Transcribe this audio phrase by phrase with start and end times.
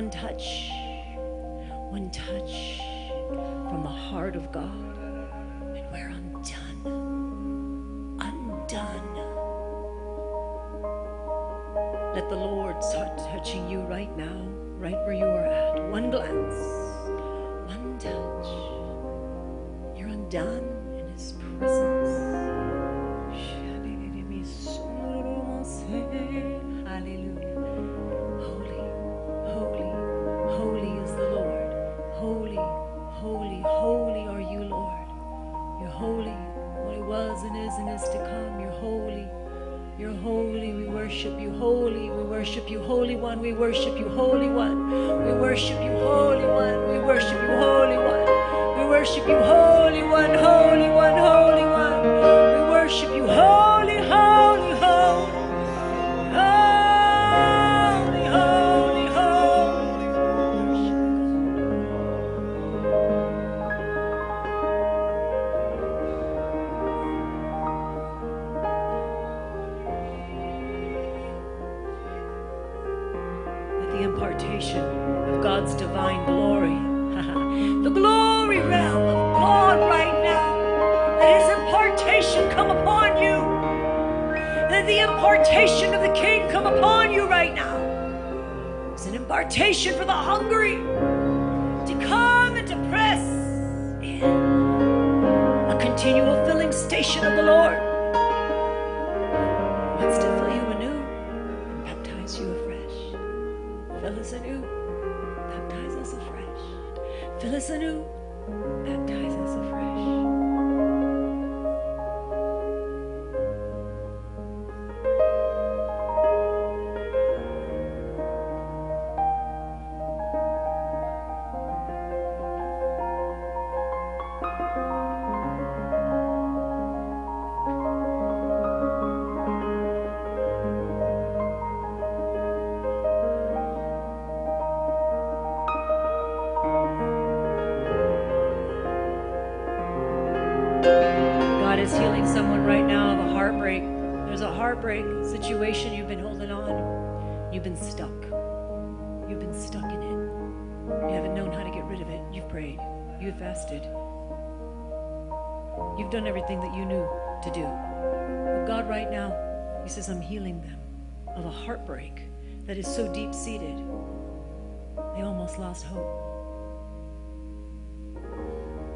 [0.00, 0.70] one touch,
[1.90, 2.80] one touch
[3.68, 4.96] from the heart of God,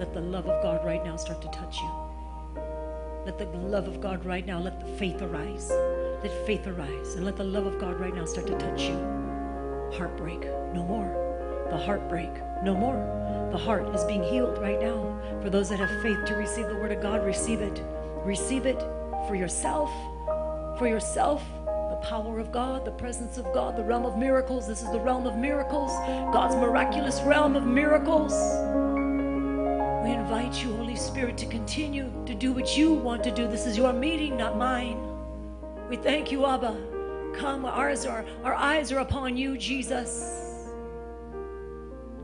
[0.05, 1.91] Let the love of God right now start to touch you.
[3.25, 5.71] Let the love of God right now, let the faith arise.
[6.23, 7.15] Let faith arise.
[7.15, 8.97] And let the love of God right now start to touch you.
[9.97, 10.43] Heartbreak,
[10.75, 11.67] no more.
[11.71, 12.29] The heartbreak,
[12.63, 12.99] no more.
[13.51, 15.19] The heart is being healed right now.
[15.41, 17.83] For those that have faith to receive the word of God, receive it.
[18.27, 18.81] Receive it
[19.27, 19.91] for yourself.
[20.79, 21.43] For yourself.
[21.65, 24.69] The power of God, the presence of God, the realm of miracles.
[24.69, 25.93] This is the realm of miracles.
[26.31, 28.35] God's miraculous realm of miracles.
[30.45, 33.49] Invite you, Holy Spirit, to continue to do what you want to do.
[33.49, 34.99] This is your meeting, not mine.
[35.89, 36.77] We thank you, Abba.
[37.35, 40.69] Come, ours are, our eyes are upon you, Jesus,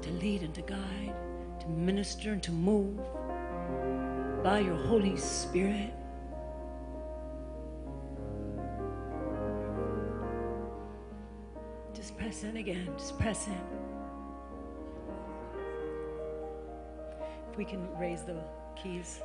[0.02, 1.14] to lead and to guide,
[1.60, 2.98] to minister and to move
[4.44, 5.94] by your Holy Spirit.
[11.94, 13.99] Just press in again, just press in.
[17.60, 18.34] We can raise the
[18.74, 19.20] keys.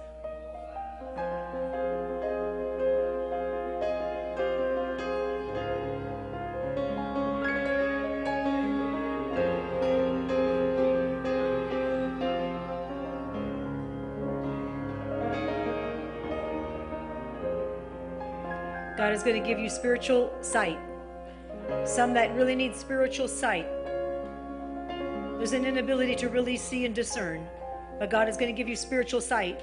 [18.97, 20.77] God is going to give you spiritual sight.
[21.85, 23.65] Some that really need spiritual sight.
[25.37, 27.47] There's an inability to really see and discern.
[27.99, 29.61] But God is going to give you spiritual sight.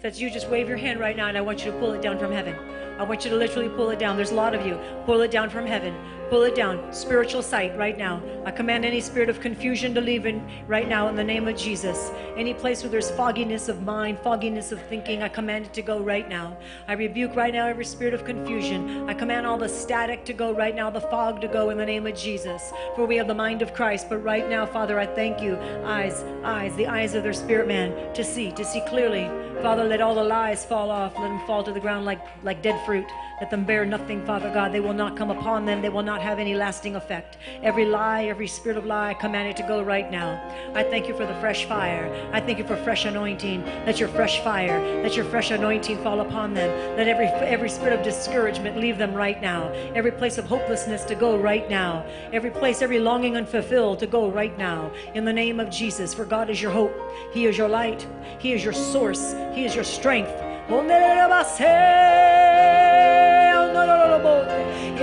[0.00, 2.02] That's you just wave your hand right now and I want you to pull it
[2.02, 2.54] down from heaven.
[2.98, 4.16] I want you to literally pull it down.
[4.16, 4.78] There's a lot of you.
[5.04, 5.94] Pull it down from heaven.
[6.28, 6.92] Pull it down.
[6.92, 8.20] Spiritual sight right now.
[8.44, 11.56] I command any spirit of confusion to leave in right now in the name of
[11.56, 12.10] Jesus.
[12.36, 16.00] Any place where there's fogginess of mind, fogginess of thinking, I command it to go
[16.00, 16.56] right now.
[16.88, 19.08] I rebuke right now every spirit of confusion.
[19.08, 21.86] I command all the static to go right now, the fog to go in the
[21.86, 22.72] name of Jesus.
[22.96, 24.08] For we have the mind of Christ.
[24.08, 25.56] But right now, Father, I thank you.
[25.84, 29.30] Eyes, eyes, the eyes of their spirit man to see, to see clearly.
[29.62, 31.14] Father, let all the lies fall off.
[31.18, 33.06] Let them fall to the ground like, like dead fruit.
[33.40, 34.72] Let them bear nothing, Father God.
[34.72, 35.82] They will not come upon them.
[35.82, 37.38] They will not have any lasting effect.
[37.62, 40.40] Every lie, every spirit of lie, I command it to go right now.
[40.74, 42.10] I thank you for the fresh fire.
[42.32, 43.64] I thank you for fresh anointing.
[43.86, 46.68] Let your fresh fire, let your fresh anointing fall upon them.
[46.96, 49.68] Let every every spirit of discouragement leave them right now.
[49.94, 52.04] Every place of hopelessness to go right now.
[52.32, 54.90] Every place, every longing unfulfilled to go right now.
[55.14, 56.94] In the name of Jesus, for God is your hope.
[57.32, 58.06] He is your light.
[58.38, 59.34] He is your source.
[59.54, 60.32] He is your strength.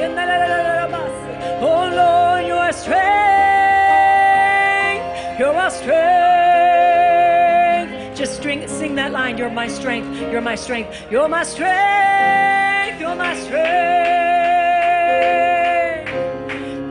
[0.05, 3.03] Oh Lord, you are strength.
[5.39, 6.03] You are strength.
[8.17, 9.37] Just sing that line.
[9.37, 10.19] You're my strength.
[10.31, 11.09] You're my strength.
[11.09, 12.99] You're my strength.
[12.99, 13.63] You're my strength.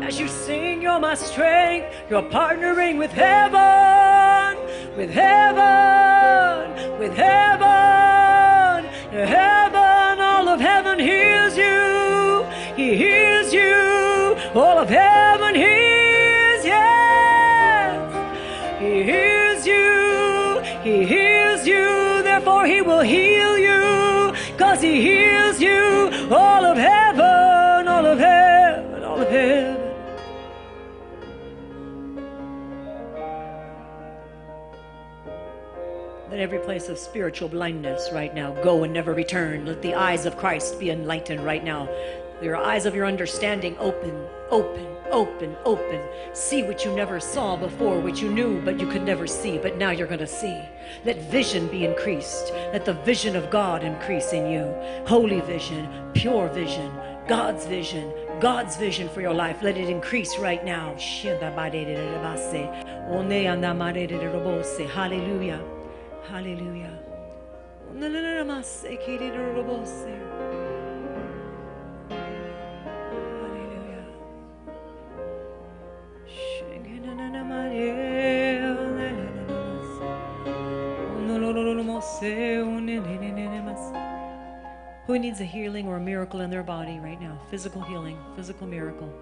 [0.07, 1.95] As you sing, you're my strength.
[2.09, 4.57] You're partnering with heaven,
[4.97, 10.21] with heaven, with heaven, heaven.
[10.21, 11.32] All of heaven hears you.
[11.32, 11.32] He
[12.97, 14.37] hears you.
[14.55, 18.13] All of heaven hears, yes.
[18.81, 20.61] He hears you.
[20.83, 22.23] He hears you.
[22.23, 24.35] Therefore, He will heal you.
[24.59, 26.11] Cause He hears you.
[26.31, 29.83] All of heaven, all of heaven, all of heaven.
[36.31, 39.67] Let every place of spiritual blindness right now go and never return.
[39.67, 41.91] Let the eyes of Christ be enlightened right now.
[42.43, 46.01] Your eyes of your understanding open, open, open, open.
[46.33, 49.77] See what you never saw before, what you knew but you could never see, but
[49.77, 50.61] now you're going to see.
[51.05, 52.53] Let vision be increased.
[52.73, 54.75] Let the vision of God increase in you.
[55.07, 56.91] Holy vision, pure vision,
[57.29, 59.63] God's vision, God's vision for your life.
[59.63, 60.97] Let it increase right now.
[64.89, 65.61] Hallelujah.
[66.29, 66.99] Hallelujah.
[70.11, 70.62] Hallelujah.
[85.13, 87.39] Who needs a healing or a miracle in their body right now?
[87.51, 89.13] Physical healing, physical miracle.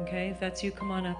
[0.00, 1.18] Okay, if that's you, come on up.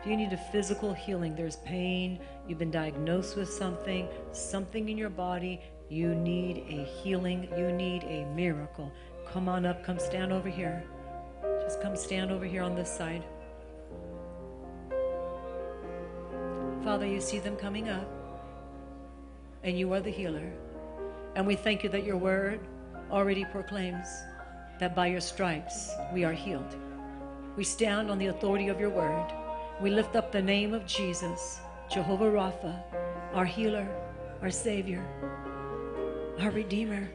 [0.00, 2.18] If you need a physical healing, there's pain,
[2.48, 8.02] you've been diagnosed with something, something in your body, you need a healing, you need
[8.04, 8.90] a miracle.
[9.32, 10.82] Come on up, come stand over here.
[11.60, 13.22] Just come stand over here on this side.
[16.84, 18.08] Father, you see them coming up,
[19.62, 20.52] and you are the healer.
[21.36, 22.58] And we thank you that your word
[23.08, 24.08] already proclaims
[24.80, 26.76] that by your stripes we are healed.
[27.56, 29.32] We stand on the authority of your word.
[29.80, 32.82] We lift up the name of Jesus, Jehovah Rapha,
[33.32, 33.86] our healer,
[34.40, 35.06] our Savior,
[36.40, 37.08] our Redeemer,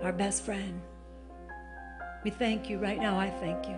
[0.00, 0.80] our best friend.
[2.22, 3.18] We thank you right now.
[3.18, 3.76] I thank you.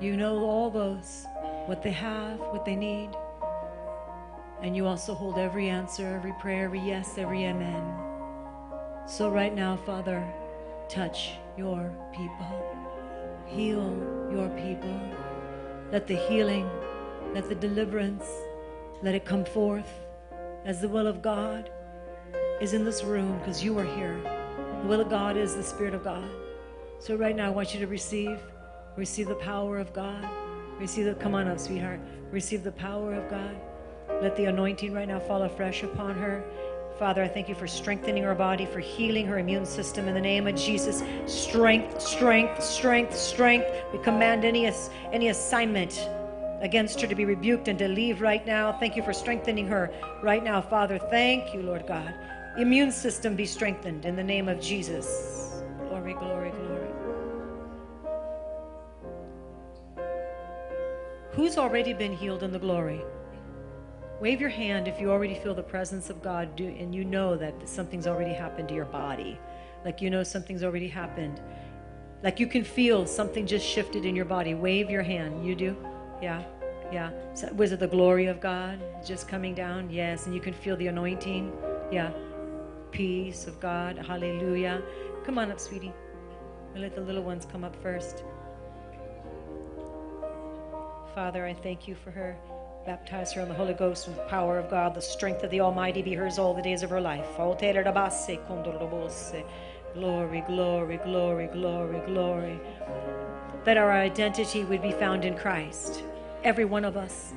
[0.00, 1.26] You know all those,
[1.66, 3.10] what they have, what they need.
[4.64, 7.84] And you also hold every answer, every prayer, every yes, every amen.
[9.06, 10.26] So, right now, Father,
[10.88, 12.96] touch your people,
[13.44, 13.84] heal
[14.32, 14.98] your people.
[15.92, 16.66] Let the healing,
[17.34, 18.24] let the deliverance,
[19.02, 20.00] let it come forth
[20.64, 21.70] as the will of God
[22.62, 24.18] is in this room because you are here.
[24.80, 26.30] The will of God is the Spirit of God.
[27.00, 28.40] So, right now, I want you to receive,
[28.96, 30.26] receive the power of God.
[30.78, 32.00] Receive the, come on up, sweetheart.
[32.30, 33.54] Receive the power of God.
[34.22, 36.44] Let the anointing right now fall afresh upon her.
[36.98, 40.20] Father, I thank you for strengthening her body, for healing her immune system in the
[40.20, 41.02] name of Jesus.
[41.26, 43.66] Strength, strength, strength, strength.
[43.92, 44.72] We command any,
[45.12, 46.08] any assignment
[46.60, 48.72] against her to be rebuked and to leave right now.
[48.72, 49.92] Thank you for strengthening her
[50.22, 50.98] right now, Father.
[50.98, 52.14] Thank you, Lord God.
[52.56, 55.62] Immune system be strengthened in the name of Jesus.
[55.88, 56.88] Glory, glory, glory.
[61.32, 63.02] Who's already been healed in the glory?
[64.20, 67.36] Wave your hand if you already feel the presence of God do, and you know
[67.36, 69.38] that something's already happened to your body.
[69.84, 71.40] Like you know something's already happened.
[72.22, 74.54] Like you can feel something just shifted in your body.
[74.54, 75.44] Wave your hand.
[75.44, 75.76] You do?
[76.22, 76.42] Yeah.
[76.92, 77.10] Yeah.
[77.34, 79.90] So, was it the glory of God just coming down?
[79.90, 80.26] Yes.
[80.26, 81.52] And you can feel the anointing.
[81.90, 82.12] Yeah.
[82.92, 83.98] Peace of God.
[83.98, 84.80] Hallelujah.
[85.24, 85.92] Come on up, sweetie.
[86.72, 88.22] And let the little ones come up first.
[91.14, 92.36] Father, I thank you for her.
[92.86, 94.94] Baptize her in the Holy Ghost with the power of God.
[94.94, 97.26] The strength of the Almighty be hers all the days of her life.
[99.94, 102.60] Glory, glory, glory, glory, glory.
[103.64, 106.02] That our identity would be found in Christ.
[106.42, 107.32] Every one of us.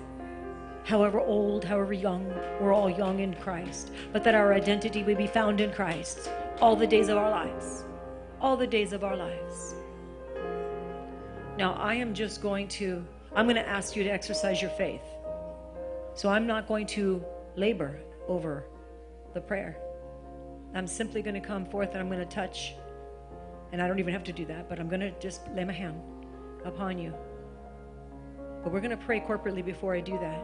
[0.84, 2.26] However old, however young,
[2.60, 3.92] we're all young in Christ.
[4.14, 6.30] But that our identity would be found in Christ
[6.62, 7.86] all the days of our lives.
[8.42, 9.76] all the days of our lives.
[11.58, 13.04] Now, I am just going to,
[13.36, 15.02] I'm going to ask you to exercise your faith.
[16.18, 17.24] So I'm not going to
[17.56, 18.66] labor over
[19.36, 19.78] the prayer.
[20.74, 22.74] I'm simply going to come forth and I'm going to touch.
[23.72, 25.74] And I don't even have to do that, but I'm going to just lay my
[25.74, 26.02] hand
[26.66, 27.14] upon you.
[28.64, 30.44] But we're going to pray corporately before I do that.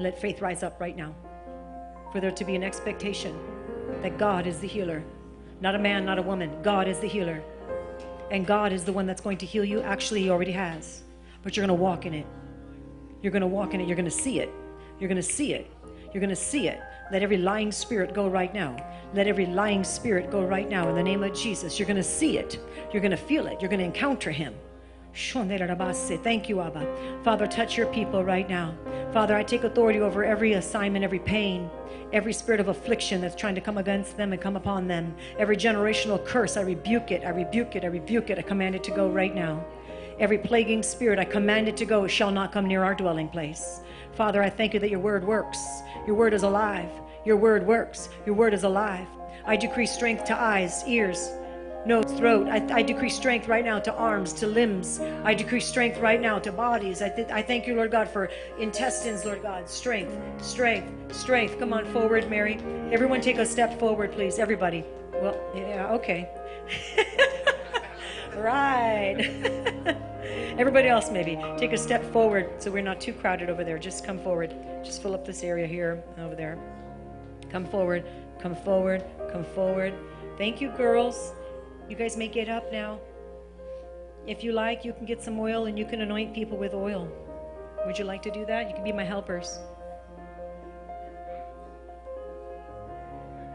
[0.00, 1.14] Let faith rise up right now
[2.10, 3.38] for there to be an expectation
[4.02, 5.04] that God is the healer.
[5.60, 6.60] Not a man, not a woman.
[6.64, 7.40] God is the healer.
[8.32, 9.80] And God is the one that's going to heal you.
[9.80, 11.04] Actually, He already has.
[11.44, 12.26] But you're going to walk in it.
[13.22, 13.86] You're going to walk in it.
[13.86, 14.50] You're going to see it.
[14.98, 15.70] You're going to see it.
[16.12, 16.80] You're going to see it.
[17.12, 18.76] Let every lying spirit go right now.
[19.14, 21.78] Let every lying spirit go right now in the name of Jesus.
[21.78, 22.58] You're going to see it.
[22.92, 23.60] You're going to feel it.
[23.60, 24.54] You're going to encounter Him.
[25.14, 27.20] Thank you, Abba.
[27.24, 28.74] Father, touch your people right now.
[29.12, 31.70] Father, I take authority over every assignment, every pain,
[32.12, 35.14] every spirit of affliction that's trying to come against them and come upon them.
[35.38, 37.24] Every generational curse, I rebuke it.
[37.24, 37.84] I rebuke it.
[37.84, 38.38] I rebuke it.
[38.38, 39.64] I command it to go right now.
[40.18, 42.04] Every plaguing spirit, I command it to go.
[42.04, 43.80] It shall not come near our dwelling place.
[44.18, 45.64] Father, I thank you that your word works.
[46.04, 46.90] Your word is alive.
[47.24, 48.08] Your word works.
[48.26, 49.06] Your word is alive.
[49.46, 51.30] I decree strength to eyes, ears,
[51.86, 52.48] nose, throat.
[52.48, 54.98] I, I decree strength right now to arms, to limbs.
[55.22, 57.00] I decree strength right now to bodies.
[57.00, 59.70] I, th- I thank you, Lord God, for intestines, Lord God.
[59.70, 61.56] Strength, strength, strength.
[61.60, 62.58] Come on forward, Mary.
[62.90, 64.40] Everyone take a step forward, please.
[64.40, 64.84] Everybody.
[65.12, 66.28] Well, yeah, okay.
[68.38, 69.96] right.
[70.58, 71.38] Everybody else, maybe.
[71.56, 73.78] Take a step forward so we're not too crowded over there.
[73.78, 74.54] Just come forward.
[74.84, 76.58] Just fill up this area here, over there.
[77.50, 78.04] Come forward,
[78.40, 79.94] come forward, come forward.
[80.36, 81.32] Thank you, girls.
[81.88, 83.00] You guys may get up now.
[84.26, 87.10] If you like, you can get some oil and you can anoint people with oil.
[87.86, 88.68] Would you like to do that?
[88.68, 89.58] You can be my helpers.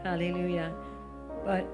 [0.02, 0.74] Hallelujah.
[1.44, 1.66] But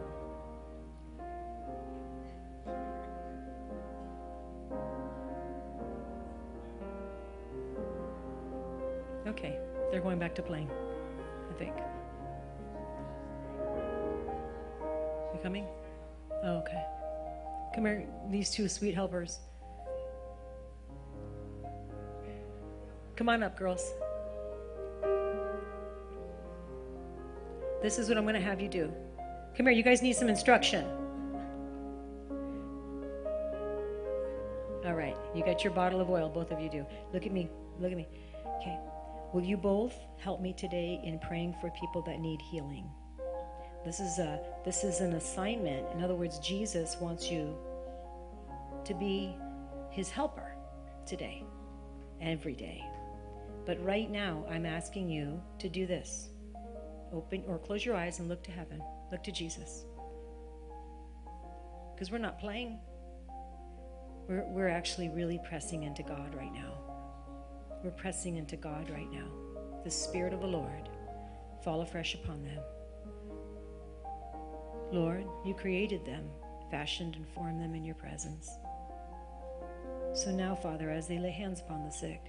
[10.30, 10.70] back to playing,
[11.50, 11.74] I think.
[15.34, 15.66] You coming?
[16.44, 16.84] Oh, okay.
[17.74, 19.40] Come here, these two sweet helpers.
[23.16, 23.92] Come on up, girls.
[27.82, 28.92] This is what I'm going to have you do.
[29.56, 30.86] Come here, you guys need some instruction.
[34.86, 36.86] All right, you got your bottle of oil, both of you do.
[37.12, 38.06] Look at me, look at me.
[38.60, 38.78] Okay,
[39.32, 42.90] will you both help me today in praying for people that need healing?
[43.84, 45.86] This is a this is an assignment.
[45.94, 47.56] In other words, Jesus wants you
[48.84, 49.34] to be
[49.90, 50.54] his helper
[51.06, 51.44] today,
[52.20, 52.84] every day.
[53.66, 56.28] But right now, I'm asking you to do this.
[57.12, 58.82] Open or close your eyes and look to heaven.
[59.10, 59.84] Look to Jesus.
[61.94, 62.78] Because we're not playing.
[64.28, 66.89] We're, we're actually really pressing into God right now.
[67.82, 69.26] We're pressing into God right now.
[69.84, 70.88] The Spirit of the Lord
[71.64, 72.60] fall afresh upon them.
[74.92, 76.28] Lord, you created them,
[76.70, 78.50] fashioned and formed them in your presence.
[80.12, 82.20] So now, Father, as they lay hands upon the sick,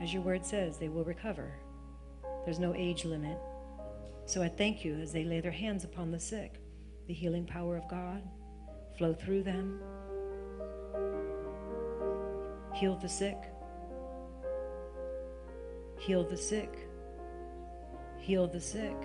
[0.00, 1.54] as your word says, they will recover.
[2.44, 3.38] There's no age limit.
[4.26, 6.60] So I thank you as they lay their hands upon the sick,
[7.08, 8.22] the healing power of God
[8.96, 9.80] flow through them.
[12.74, 13.38] Heal the sick.
[16.06, 16.88] Heal the sick.
[18.18, 18.96] Heal the sick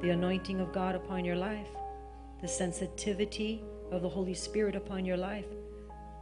[0.00, 1.66] the anointing of God upon your life,
[2.40, 5.46] the sensitivity of the Holy Spirit upon your life,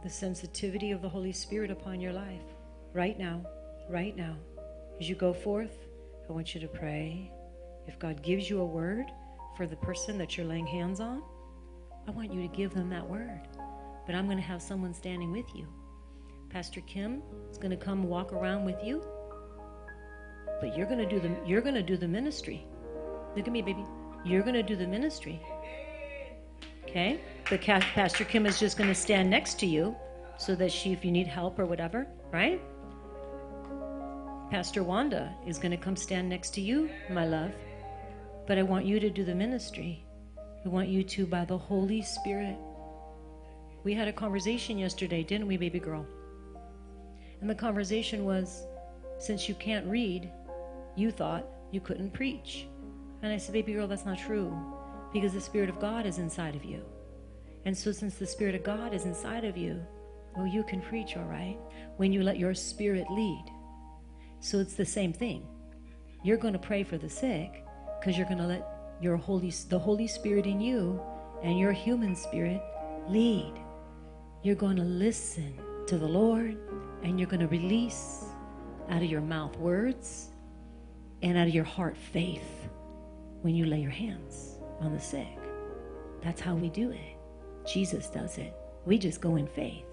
[0.03, 2.41] the sensitivity of the Holy Spirit upon your life.
[2.93, 3.45] Right now,
[3.87, 4.35] right now,
[4.99, 5.85] as you go forth,
[6.27, 7.31] I want you to pray.
[7.85, 9.05] If God gives you a word
[9.55, 11.21] for the person that you're laying hands on,
[12.07, 13.41] I want you to give them that word.
[14.07, 15.67] But I'm going to have someone standing with you.
[16.49, 17.21] Pastor Kim
[17.51, 19.03] is going to come walk around with you.
[20.59, 22.65] But you're going to do the you're going to do the ministry.
[23.35, 23.85] Look at me, baby.
[24.25, 25.39] You're going to do the ministry.
[26.83, 27.19] Okay?
[27.49, 29.95] The Pastor Kim is just going to stand next to you
[30.37, 32.61] so that she, if you need help or whatever, right?
[34.49, 37.51] Pastor Wanda is going to come stand next to you, my love.
[38.47, 40.05] But I want you to do the ministry.
[40.65, 42.57] I want you to, by the Holy Spirit.
[43.83, 46.05] We had a conversation yesterday, didn't we, baby girl?
[47.41, 48.63] And the conversation was
[49.19, 50.31] since you can't read,
[50.97, 52.67] you thought you couldn't preach.
[53.21, 54.57] And I said, Baby girl, that's not true
[55.13, 56.83] because the Spirit of God is inside of you.
[57.65, 59.85] And so, since the Spirit of God is inside of you,
[60.35, 61.57] well, you can preach, all right,
[61.97, 63.45] when you let your spirit lead.
[64.39, 65.45] So, it's the same thing.
[66.23, 67.63] You're going to pray for the sick
[67.99, 68.67] because you're going to let
[68.99, 70.99] your Holy, the Holy Spirit in you
[71.43, 72.61] and your human spirit
[73.07, 73.53] lead.
[74.43, 75.53] You're going to listen
[75.87, 76.57] to the Lord
[77.03, 78.25] and you're going to release
[78.89, 80.29] out of your mouth words
[81.21, 82.69] and out of your heart faith
[83.41, 85.37] when you lay your hands on the sick.
[86.21, 87.17] That's how we do it.
[87.65, 88.53] Jesus does it.
[88.85, 89.85] We just go in faith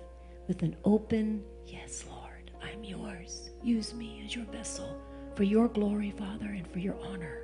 [0.46, 3.50] with an open, yes, Lord, I'm yours.
[3.62, 5.00] Use me as your vessel
[5.34, 7.38] for your glory, Father, and for your honor.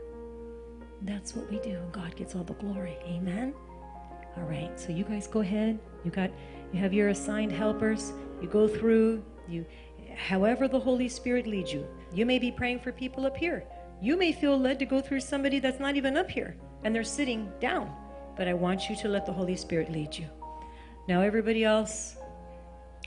[1.02, 1.80] That's what we do.
[1.92, 2.96] God gets all the glory.
[3.06, 3.54] Amen.
[4.36, 4.78] All right.
[4.78, 5.78] So you guys go ahead.
[6.04, 6.30] You got
[6.72, 8.12] you have your assigned helpers.
[8.40, 9.64] You go through, you
[10.14, 11.86] however the Holy Spirit leads you.
[12.12, 13.64] You may be praying for people up here.
[14.00, 17.04] You may feel led to go through somebody that's not even up here and they're
[17.04, 17.94] sitting down.
[18.36, 20.26] But I want you to let the Holy Spirit lead you.
[21.08, 22.16] Now everybody else,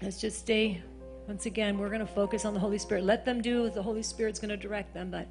[0.01, 0.83] let's just stay
[1.27, 3.05] once again, we're going to focus on the Holy Spirit.
[3.05, 5.27] Let them do the Holy Spirit's going to direct them, but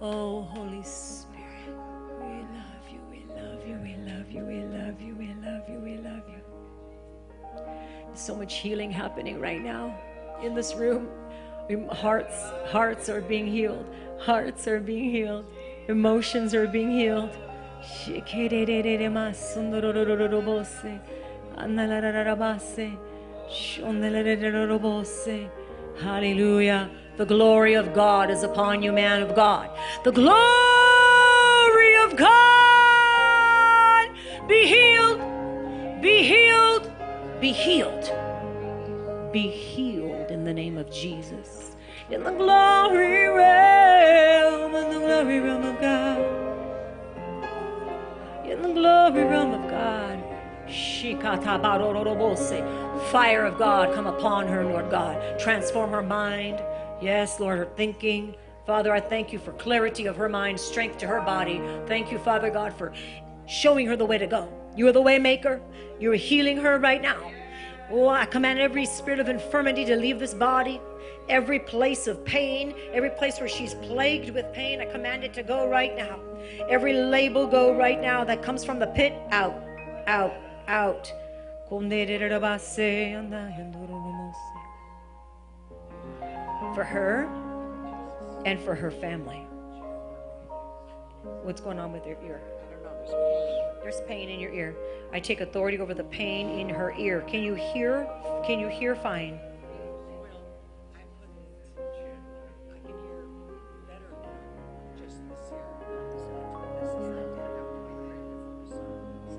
[0.00, 1.76] oh, Holy Spirit,
[2.20, 5.78] we love you, we love you, we love you, we love you, we love you,
[5.78, 6.40] we love you.
[8.06, 9.96] There's so much healing happening right now
[10.42, 11.08] in this room.
[11.68, 12.34] Hearts,
[12.70, 13.84] hearts are being healed.
[14.20, 15.44] Hearts are being healed.
[15.88, 17.36] Emotions are being healed.
[26.00, 26.88] Hallelujah.
[27.16, 29.68] The glory of God is upon you, man of God.
[30.04, 30.36] The glory
[32.04, 34.10] of God.
[34.46, 35.20] Be healed.
[36.00, 36.92] Be healed.
[37.40, 38.12] Be healed.
[39.32, 40.05] Be healed
[40.46, 41.72] the name of Jesus.
[42.08, 46.20] In the glory realm, in the glory realm of God.
[48.46, 50.22] In the glory realm of God.
[53.10, 55.38] Fire of God come upon her, Lord God.
[55.40, 56.62] Transform her mind.
[57.02, 58.36] Yes, Lord, her thinking.
[58.66, 61.60] Father, I thank you for clarity of her mind, strength to her body.
[61.86, 62.92] Thank you, Father God, for
[63.46, 64.48] showing her the way to go.
[64.76, 65.60] You are the way maker.
[65.98, 67.32] You're healing her right now.
[67.90, 70.80] Oh, I command every spirit of infirmity to leave this body.
[71.28, 75.42] Every place of pain, every place where she's plagued with pain, I command it to
[75.42, 76.20] go right now.
[76.68, 79.60] Every label go right now that comes from the pit out,
[80.06, 80.34] out,
[80.68, 81.12] out.
[86.74, 87.24] For her
[88.44, 89.46] and for her family.
[91.42, 92.40] What's going on with your ear?
[93.82, 94.76] There's pain in your ear.
[95.12, 97.22] I take authority over the pain in her ear.
[97.22, 98.06] Can you hear?
[98.44, 99.38] Can you hear fine?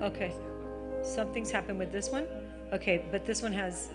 [0.02, 0.32] Okay.
[1.04, 2.28] Something's happened with this one.
[2.74, 3.90] Okay, but this one has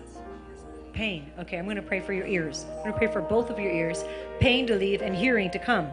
[0.93, 1.31] pain.
[1.39, 2.65] Okay, I'm going to pray for your ears.
[2.69, 4.03] I'm going to pray for both of your ears.
[4.39, 5.89] Pain to leave and hearing to come.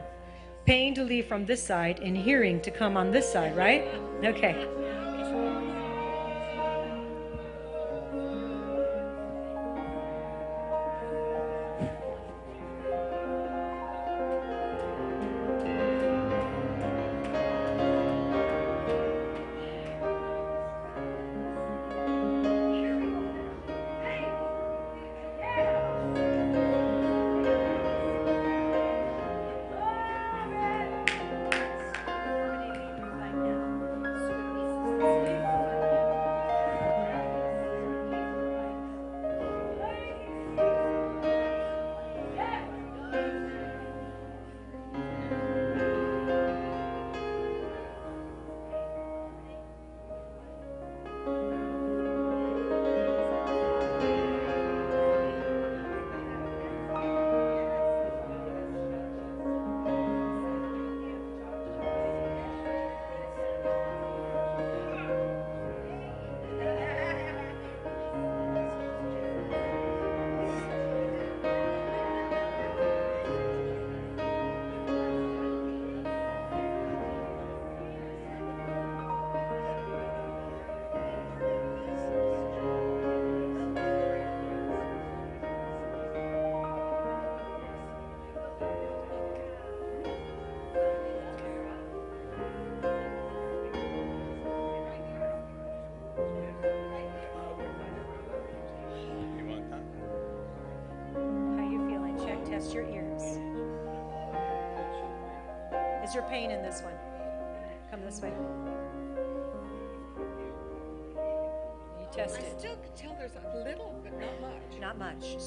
[0.66, 3.86] Pain to leave from this side and hearing to come on this side, right?
[4.24, 4.66] Okay.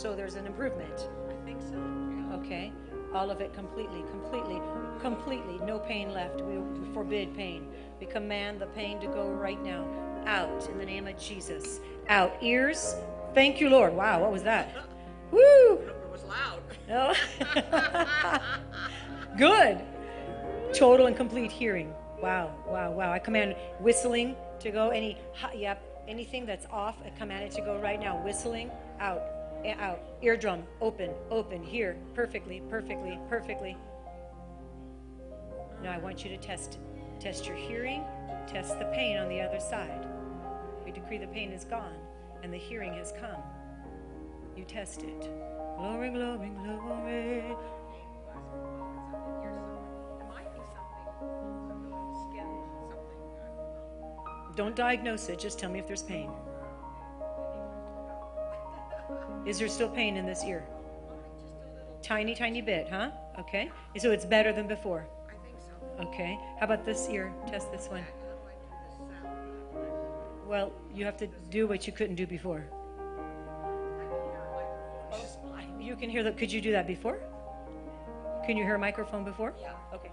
[0.03, 1.07] So there's an improvement.
[1.29, 1.77] I think so.
[2.39, 2.73] Okay.
[3.13, 4.61] All of it completely, completely,
[4.99, 5.59] completely.
[5.65, 6.41] No pain left.
[6.41, 6.61] We
[6.93, 7.69] forbid pain.
[8.01, 9.87] We command the pain to go right now.
[10.25, 11.79] Out in the name of Jesus.
[12.09, 12.35] Out.
[12.41, 12.97] Ears.
[13.33, 13.93] Thank you, Lord.
[13.93, 14.75] Wow, what was that?
[15.31, 15.75] Woo!
[15.75, 16.61] It was loud.
[16.91, 17.15] Oh.
[19.37, 19.79] Good.
[20.73, 21.93] Total and complete hearing.
[22.21, 23.13] Wow, wow, wow.
[23.13, 24.89] I command whistling to go.
[24.89, 25.17] Any,
[25.55, 28.21] yep, anything that's off, I command it to go right now.
[28.21, 29.21] Whistling, out,
[29.71, 29.99] out.
[30.21, 33.77] Eardrum, open, open, here, perfectly, perfectly, perfectly.
[35.81, 36.79] Now I want you to test,
[37.19, 38.03] test your hearing,
[38.47, 40.05] test the pain on the other side.
[40.85, 41.95] We decree the pain is gone
[42.43, 43.41] and the hearing has come.
[44.55, 45.29] You test it.
[45.77, 47.43] Glory, glory, glory.
[54.55, 56.29] Don't diagnose it, just tell me if there's pain.
[59.45, 60.63] Is there still pain in this ear?
[62.01, 63.11] Tiny, tiny bit, huh?
[63.39, 63.71] Okay.
[63.97, 65.07] So it's better than before?
[65.27, 66.07] I think so.
[66.07, 66.37] Okay.
[66.59, 67.33] How about this ear?
[67.47, 68.03] Test this one.
[70.47, 72.65] Well, you have to do what you couldn't do before.
[75.83, 76.37] You can hear that.
[76.37, 77.19] Could you do that before?
[78.45, 79.53] Can you hear a microphone before?
[79.59, 79.73] Yeah.
[79.93, 80.11] Okay.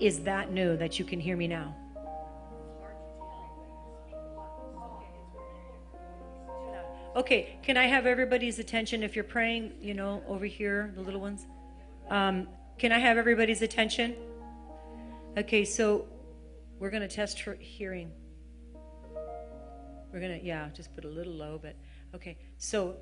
[0.00, 1.74] Is that new that you can hear me now?
[7.16, 11.20] Okay, can I have everybody's attention if you're praying, you know, over here, the little
[11.20, 11.46] ones?
[12.10, 12.46] Um,
[12.78, 14.14] can I have everybody's attention?
[15.36, 16.06] Okay, so
[16.78, 18.12] we're going to test her hearing.
[20.12, 21.74] We're going to, yeah, just put a little low, but
[22.14, 22.38] okay.
[22.56, 22.96] So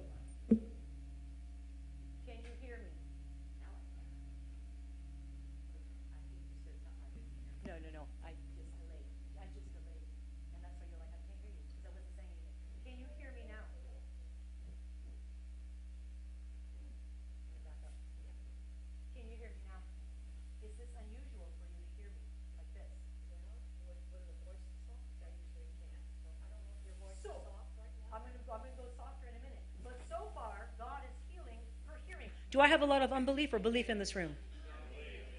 [32.67, 34.35] I have a lot of unbelief or belief in this room?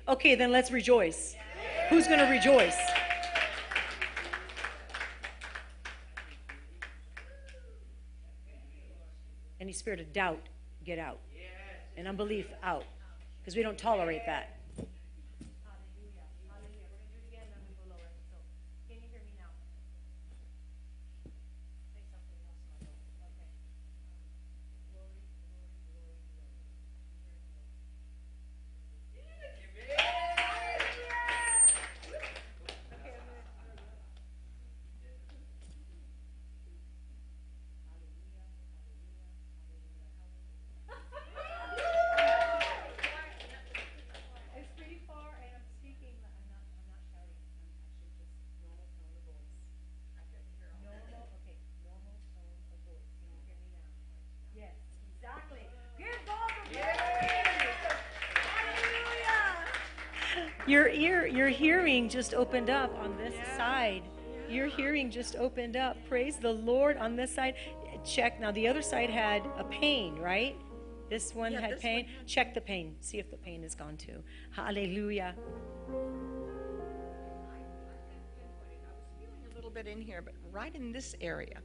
[0.07, 1.35] Okay, then let's rejoice.
[1.89, 2.77] Who's going to rejoice?
[9.59, 10.39] Any spirit of doubt,
[10.85, 11.19] get out.
[11.97, 12.85] And unbelief, out.
[13.41, 14.56] Because we don't tolerate that.
[60.67, 63.57] Your ear, your hearing just opened up on this yeah.
[63.57, 64.03] side.
[64.49, 65.95] Your hearing just opened up.
[66.09, 67.55] Praise the Lord on this side.
[68.03, 68.41] Check.
[68.41, 70.57] Now, the other side had a pain, right?
[71.09, 72.05] This one yeah, had this pain.
[72.05, 72.27] One.
[72.27, 72.95] Check the pain.
[72.99, 74.21] See if the pain is gone too.
[74.51, 75.35] Hallelujah.
[75.37, 76.03] I was
[79.17, 81.61] feeling a little bit in here, but right in this area,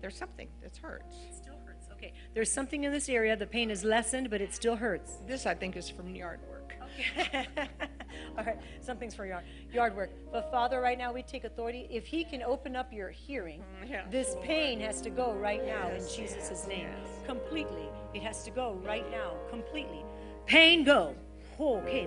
[0.00, 1.16] there's something that's hurts.
[1.28, 1.88] It still hurts.
[1.92, 2.12] Okay.
[2.32, 3.36] There's something in this area.
[3.36, 5.14] The pain is lessened, but it still hurts.
[5.26, 6.74] This, I think, is from yard work.
[7.18, 7.48] Okay.
[8.38, 10.10] All right, something's for yard, yard work.
[10.32, 11.86] But Father, right now we take authority.
[11.90, 14.04] If He can open up your hearing, mm, yeah.
[14.10, 16.86] this pain has to go right now yes, in Jesus' yes, name.
[16.86, 17.26] Yes.
[17.26, 17.88] Completely.
[18.14, 19.32] It has to go right now.
[19.50, 20.04] Completely.
[20.46, 21.14] Pain go.
[21.58, 22.06] Okay,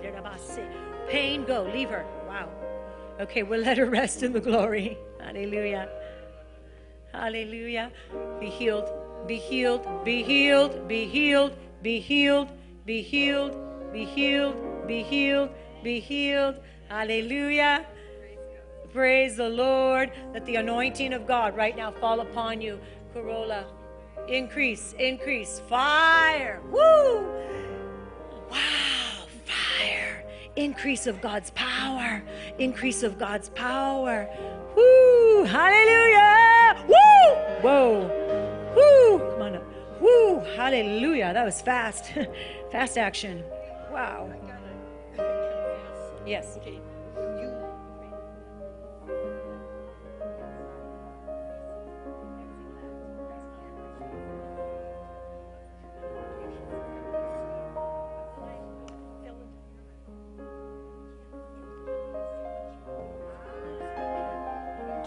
[1.08, 1.64] pain go.
[1.74, 2.04] Leave her.
[2.28, 2.48] Wow.
[3.20, 4.96] Okay, we'll let her rest in the glory.
[5.20, 5.88] Hallelujah.
[7.12, 7.90] Hallelujah.
[8.38, 8.88] Be healed.
[9.26, 10.04] Be healed.
[10.04, 10.88] Be healed.
[10.88, 11.56] Be healed.
[11.82, 12.48] Be healed.
[12.86, 13.02] Be healed.
[13.02, 13.92] Be healed.
[13.92, 15.50] Be healed be healed.
[16.88, 17.86] Hallelujah.
[18.92, 20.10] Praise the Lord.
[20.34, 22.80] Let the anointing of God right now fall upon you.
[23.12, 23.66] Corolla.
[24.28, 25.62] Increase, increase.
[25.68, 26.60] Fire.
[26.70, 27.22] Woo!
[28.50, 30.24] Wow, fire.
[30.56, 32.22] Increase of God's power.
[32.58, 34.28] Increase of God's power.
[34.76, 35.44] Woo!
[35.44, 36.84] Hallelujah!
[36.88, 37.34] Woo!
[37.62, 38.74] Whoa!
[38.76, 39.18] Woo!
[39.30, 39.64] Come on up.
[40.00, 40.40] Woo!
[40.56, 41.32] Hallelujah.
[41.32, 42.12] That was fast.
[42.72, 43.44] fast action.
[43.92, 44.32] Wow.
[46.26, 46.56] Yes.
[46.58, 46.80] Okay.
[47.16, 47.50] You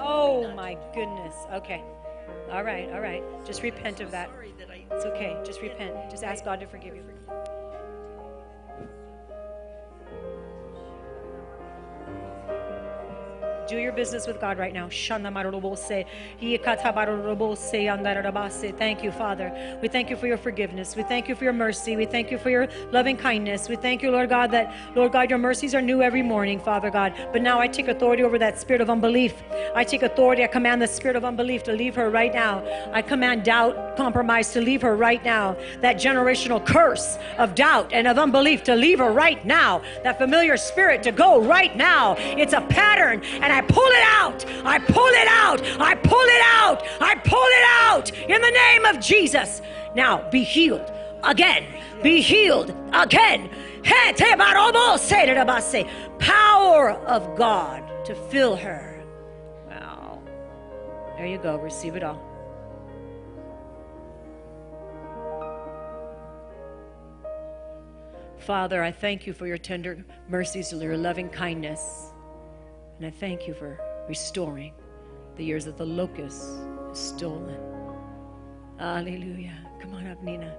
[0.05, 1.35] Oh my goodness.
[1.53, 1.83] Okay.
[2.51, 3.23] All right, all right.
[3.45, 4.29] Just repent of that.
[4.91, 5.37] It's okay.
[5.45, 5.95] Just repent.
[6.09, 7.03] Just ask God to forgive you.
[13.67, 14.89] Do your business with God right now.
[18.71, 19.79] Thank you, Father.
[19.81, 20.95] We thank you for your forgiveness.
[20.95, 21.95] We thank you for your mercy.
[21.95, 23.69] We thank you for your loving kindness.
[23.69, 26.89] We thank you, Lord God, that, Lord God, your mercies are new every morning, Father
[26.89, 27.13] God.
[27.31, 29.33] But now I take authority over that spirit of unbelief.
[29.73, 30.43] I take authority.
[30.43, 32.63] I command the spirit of unbelief to leave her right now.
[32.91, 35.55] I command doubt, compromise to leave her right now.
[35.79, 39.81] That generational curse of doubt and of unbelief to leave her right now.
[40.03, 42.15] That familiar spirit to go right now.
[42.17, 44.45] It's a pattern, and I pull it out.
[44.65, 45.61] I pull it out.
[45.79, 46.81] I pull it out.
[46.99, 49.61] I pull it out in the name of Jesus.
[49.95, 50.91] Now be healed
[51.23, 51.63] again.
[52.01, 53.51] Be healed again.
[56.19, 59.05] Power of God to fill her.
[59.67, 60.19] Wow.
[61.15, 61.57] There you go.
[61.57, 62.21] Receive it all.
[68.39, 72.12] Father, I thank you for your tender mercies, and your loving kindness.
[72.97, 74.73] And I thank you for restoring
[75.35, 76.47] the years that the locust
[76.89, 77.59] has stolen.
[78.77, 79.57] Hallelujah.
[79.81, 80.55] Come on up, Nina.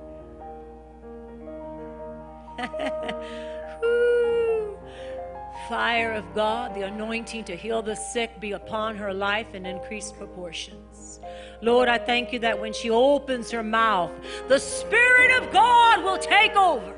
[5.68, 10.16] Fire of God, the anointing to heal the sick be upon her life in increased
[10.18, 11.20] proportions.
[11.62, 14.12] Lord, I thank you that when she opens her mouth,
[14.49, 16.94] the Spirit of God will take over.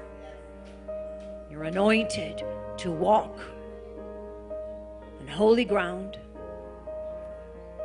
[1.49, 2.43] You're anointed
[2.79, 3.39] to walk
[5.37, 6.19] holy ground,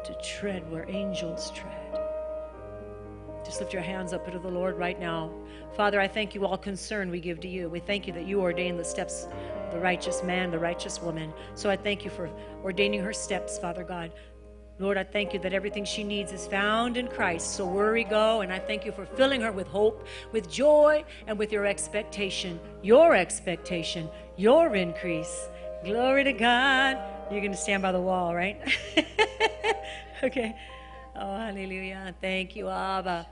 [0.06, 2.00] to tread where angels tread.
[3.44, 5.32] Just lift your hands up to the Lord right now.
[5.76, 7.70] Father, I thank you all concern we give to you.
[7.70, 9.28] We thank you that you ordain the steps
[9.72, 11.34] the righteous man, the righteous woman.
[11.56, 12.30] So I thank you for
[12.64, 14.12] ordaining her steps, Father God.
[14.80, 17.56] Lord, I thank you that everything she needs is found in Christ.
[17.56, 21.38] So worry go, and I thank you for filling her with hope, with joy, and
[21.38, 25.48] with your expectation, your expectation, your increase.
[25.84, 27.21] Glory to God.
[27.32, 28.60] You're going to stand by the wall, right?
[30.24, 30.54] okay.
[31.16, 32.14] Oh, hallelujah.
[32.20, 33.26] Thank you, Abba.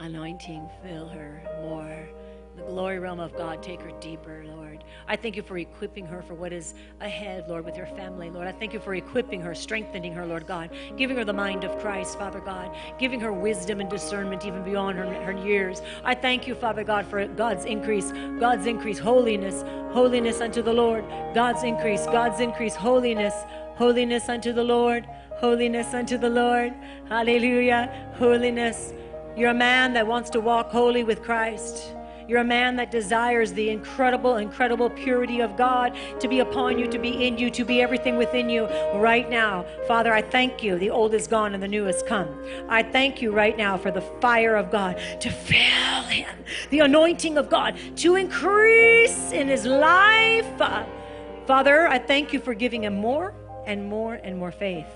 [0.00, 2.08] Anointing, fill her more.
[2.56, 4.82] The glory realm of God, take her deeper, Lord.
[5.06, 8.48] I thank you for equipping her for what is ahead, Lord, with her family, Lord.
[8.48, 11.78] I thank you for equipping her, strengthening her, Lord God, giving her the mind of
[11.78, 15.82] Christ, Father God, giving her wisdom and discernment even beyond her, her years.
[16.02, 21.04] I thank you, Father God, for God's increase, God's increase, holiness, holiness unto the Lord,
[21.34, 23.34] God's increase, God's increase, holiness,
[23.74, 26.72] holiness unto the Lord, holiness unto the Lord.
[27.10, 28.94] Hallelujah, holiness.
[29.36, 31.92] You're a man that wants to walk holy with Christ.
[32.28, 36.88] You're a man that desires the incredible, incredible purity of God to be upon you,
[36.88, 39.64] to be in you, to be everything within you right now.
[39.86, 40.76] Father, I thank you.
[40.76, 42.28] The old is gone and the new has come.
[42.68, 46.36] I thank you right now for the fire of God to fill him,
[46.70, 50.46] the anointing of God to increase in his life.
[51.46, 53.34] Father, I thank you for giving him more
[53.66, 54.88] and more and more faith.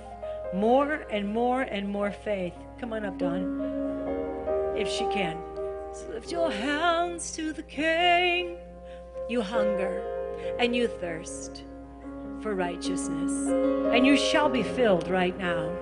[0.53, 2.55] More and more and more faith.
[2.81, 5.50] Come on up, Don, if she can.
[5.92, 8.57] So lift your hands to the King.
[9.29, 10.03] You hunger
[10.59, 11.64] and you thirst
[12.40, 13.33] for righteousness,
[13.92, 15.76] and you shall be filled right now.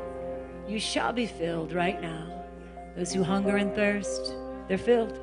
[0.67, 2.27] You shall be filled right now.
[2.97, 4.35] Those who hunger and thirst,
[4.67, 5.19] they're filled.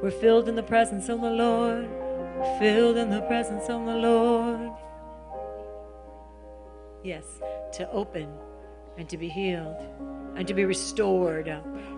[0.00, 1.88] We're filled in the presence of the Lord.
[2.38, 4.70] We're filled in the presence of the Lord.
[7.02, 7.24] Yes,
[7.72, 8.28] to open
[8.96, 9.76] and to be healed
[10.36, 11.48] and to be restored.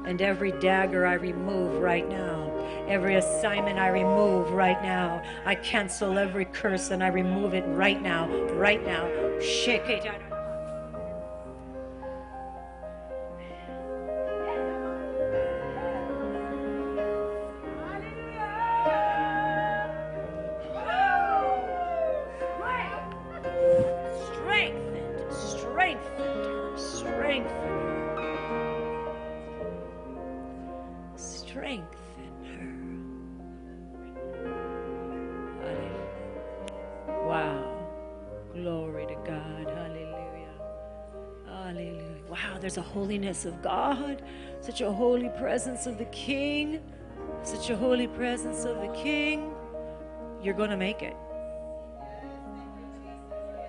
[0.04, 2.50] And every dagger I remove right now,
[2.88, 5.22] every assignment I remove right now.
[5.44, 9.08] I cancel every curse and I remove it right now, right now.
[9.40, 10.29] Shake it.
[42.70, 44.22] There's a holiness of God,
[44.60, 46.80] such a holy presence of the King,
[47.42, 49.52] such a holy presence of the King.
[50.40, 51.16] You're going to make it.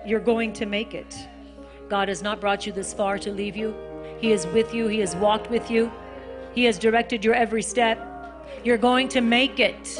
[0.06, 1.16] You're going to make it.
[1.88, 3.74] God has not brought you this far to leave you.
[4.20, 5.90] He is with you, He has walked with you,
[6.54, 7.98] He has directed your every step.
[8.62, 9.98] You're going to make it.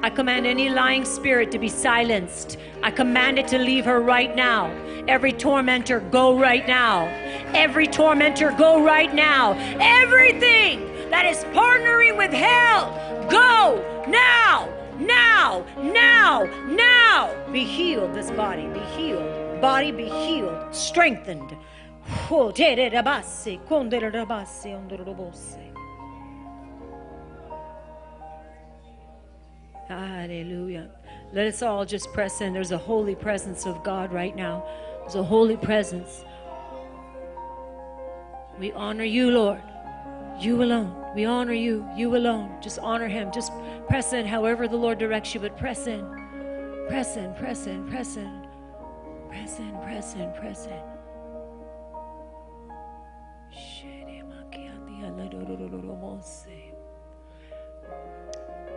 [0.00, 2.56] I command any lying spirit to be silenced.
[2.84, 4.70] I command it to leave her right now.
[5.08, 7.08] Every tormentor, go right now.
[7.54, 9.52] Every tormentor, go right now.
[9.80, 12.92] Everything that is partnering with hell,
[13.30, 17.34] go now, now, now, now.
[17.52, 19.60] Be healed, this body, be healed.
[19.60, 21.56] Body be healed, strengthened.
[29.88, 30.90] Hallelujah.
[31.32, 32.52] Let us all just press in.
[32.52, 34.64] There's a holy presence of God right now.
[35.00, 36.24] There's a holy presence.
[38.58, 39.62] We honor you, Lord.
[40.40, 40.94] You alone.
[41.14, 41.88] We honor you.
[41.96, 42.60] You alone.
[42.60, 43.30] Just honor him.
[43.32, 43.52] Just
[43.88, 46.04] press in however the Lord directs you, but press in.
[46.88, 48.46] Press in, press in, press in.
[49.28, 50.80] Press in, press in, press in.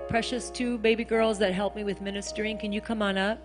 [0.09, 3.39] Precious two baby girls that helped me with ministering, can you come on up?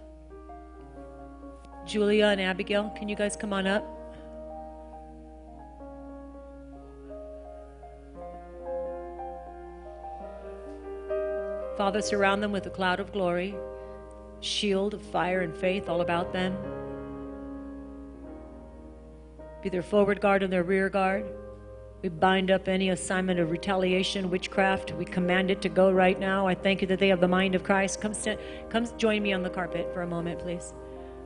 [1.87, 3.95] Julia and Abigail, can you guys come on up?
[11.76, 13.54] Father, surround them with a cloud of glory,
[14.40, 16.56] shield of fire and faith all about them.
[19.62, 21.26] Be their forward guard and their rear guard.
[22.02, 24.92] We bind up any assignment of retaliation, witchcraft.
[24.92, 26.46] We command it to go right now.
[26.46, 28.00] I thank you that they have the mind of Christ.
[28.00, 28.38] Come, stand,
[28.70, 30.72] come join me on the carpet for a moment, please.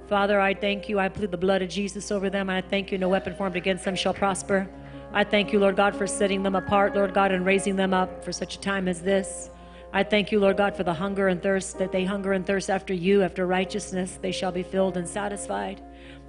[0.08, 0.98] Father, I thank you.
[0.98, 2.50] I plead the blood of Jesus over them.
[2.50, 2.98] I thank you.
[2.98, 4.68] No weapon formed against them shall prosper.
[5.12, 8.24] I thank you, Lord God, for setting them apart, Lord God, and raising them up
[8.24, 9.50] for such a time as this.
[9.92, 12.70] I thank you, Lord God, for the hunger and thirst that they hunger and thirst
[12.70, 14.18] after you, after righteousness.
[14.22, 15.83] They shall be filled and satisfied.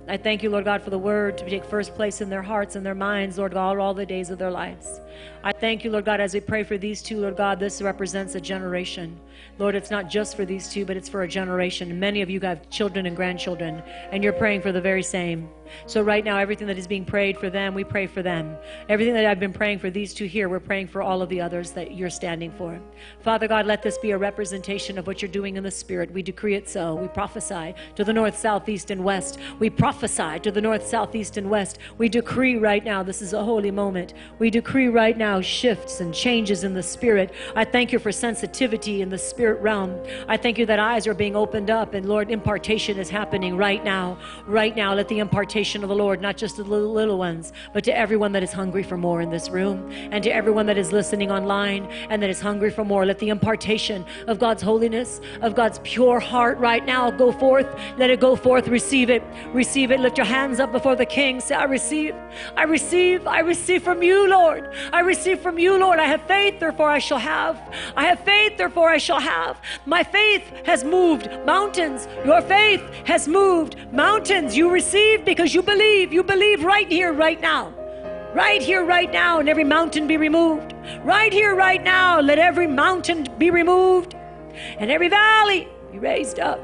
[0.07, 2.75] I thank you, Lord God, for the word to take first place in their hearts
[2.75, 4.99] and their minds, Lord God, all the days of their lives.
[5.43, 8.33] I thank you, Lord God, as we pray for these two, Lord God, this represents
[8.33, 9.19] a generation.
[9.59, 11.99] Lord, it's not just for these two, but it's for a generation.
[11.99, 15.49] Many of you have children and grandchildren, and you're praying for the very same.
[15.85, 18.55] So, right now, everything that is being prayed for them, we pray for them.
[18.89, 21.41] Everything that I've been praying for these two here, we're praying for all of the
[21.41, 22.79] others that you're standing for.
[23.21, 26.11] Father God, let this be a representation of what you're doing in the Spirit.
[26.11, 26.95] We decree it so.
[26.95, 29.39] We prophesy to the north, south, east, and west.
[29.59, 31.79] We prophesy to the north, south, east, and west.
[31.97, 34.13] We decree right now, this is a holy moment.
[34.39, 37.33] We decree right now shifts and changes in the Spirit.
[37.55, 39.97] I thank you for sensitivity in the Spirit realm.
[40.27, 43.83] I thank you that eyes are being opened up, and Lord, impartation is happening right
[43.83, 44.19] now.
[44.45, 47.53] Right now, let the impartation of the Lord, not just to the little, little ones,
[47.73, 50.77] but to everyone that is hungry for more in this room and to everyone that
[50.77, 53.05] is listening online and that is hungry for more.
[53.05, 57.73] Let the impartation of God's holiness, of God's pure heart right now go forth.
[57.97, 58.67] Let it go forth.
[58.67, 59.23] Receive it.
[59.53, 60.01] Receive it.
[60.01, 61.39] Lift your hands up before the King.
[61.39, 62.13] Say, I receive.
[62.57, 63.25] I receive.
[63.25, 64.73] I receive from you, Lord.
[64.91, 65.99] I receive from you, Lord.
[65.99, 67.55] I have faith, therefore I shall have.
[67.95, 69.61] I have faith, therefore I shall have.
[69.85, 72.07] My faith has moved mountains.
[72.25, 74.57] Your faith has moved mountains.
[74.57, 76.11] You receive because you believe.
[76.11, 77.73] You believe right here, right now.
[78.33, 80.73] Right here, right now, and every mountain be removed.
[81.03, 84.15] Right here, right now, let every mountain be removed
[84.77, 86.59] and every valley be raised up.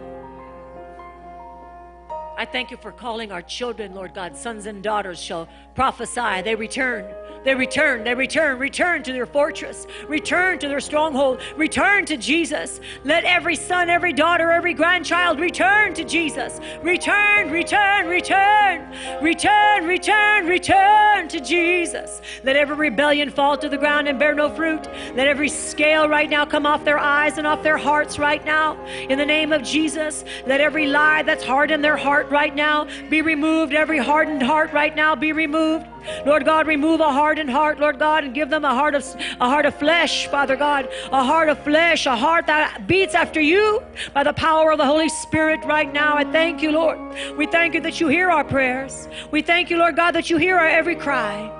[2.38, 4.38] I thank you for calling our children, Lord God.
[4.38, 6.44] Sons and daughters shall prophesy.
[6.44, 7.06] They return.
[7.48, 12.82] They return, they return, return to their fortress, return to their stronghold, return to Jesus.
[13.06, 16.60] Let every son, every daughter, every grandchild return to Jesus.
[16.84, 22.20] Return, return, return, return, return, return to Jesus.
[22.44, 24.86] Let every rebellion fall to the ground and bear no fruit.
[25.16, 28.76] Let every scale right now come off their eyes and off their hearts right now.
[29.08, 32.90] In the name of Jesus, let every lie that's hard in their heart right now
[33.10, 33.72] be removed.
[33.72, 35.88] Every hardened heart right now be removed.
[36.26, 39.06] Lord God, remove a hardened heart, Lord God, and give them a heart of
[39.40, 43.40] a heart of flesh, Father God, a heart of flesh, a heart that beats after
[43.40, 46.18] you by the power of the Holy Spirit right now.
[46.18, 46.98] I thank you, Lord.
[47.38, 49.08] We thank you that you hear our prayers.
[49.30, 51.54] We thank you, Lord God, that you hear our every cry.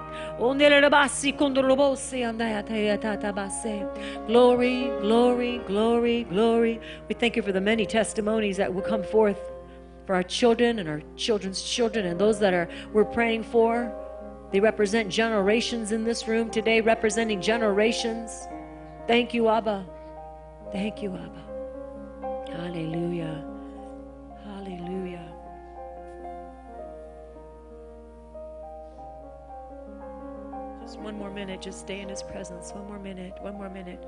[4.26, 6.80] Glory, glory, glory, glory.
[7.08, 9.40] We thank you for the many testimonies that will come forth
[10.08, 13.94] for our children and our children's children and those that are we're praying for.
[14.52, 18.48] They represent generations in this room today, representing generations.
[19.06, 19.86] Thank you, Abba.
[20.72, 22.52] Thank you, Abba.
[22.52, 23.44] Hallelujah.
[24.46, 25.34] Hallelujah.
[30.82, 31.62] Just one more minute.
[31.62, 32.72] Just stay in His presence.
[32.72, 33.34] One more minute.
[33.42, 34.06] One more minute.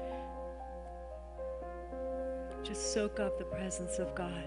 [2.63, 4.45] Just soak up the presence of God.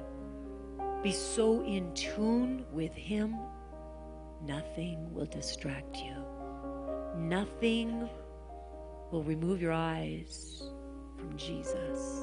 [1.03, 3.37] Be so in tune with Him
[4.47, 6.17] Nothing will distract you.
[7.17, 8.09] Nothing
[9.11, 10.65] will remove your eyes
[11.17, 12.22] from Jesus.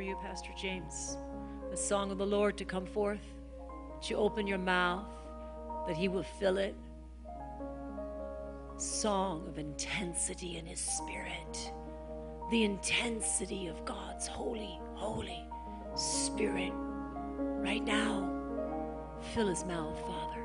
[0.00, 1.18] Over you, Pastor James,
[1.70, 3.20] the song of the Lord to come forth.
[3.96, 5.04] That you open your mouth,
[5.86, 6.74] that He will fill it.
[8.78, 11.72] Song of intensity in His Spirit.
[12.50, 15.44] The intensity of God's holy, holy
[15.96, 16.72] Spirit.
[17.36, 18.26] Right now,
[19.34, 20.42] fill His mouth, Father.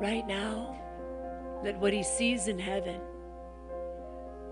[0.00, 0.76] Right now,
[1.62, 3.00] let what He sees in heaven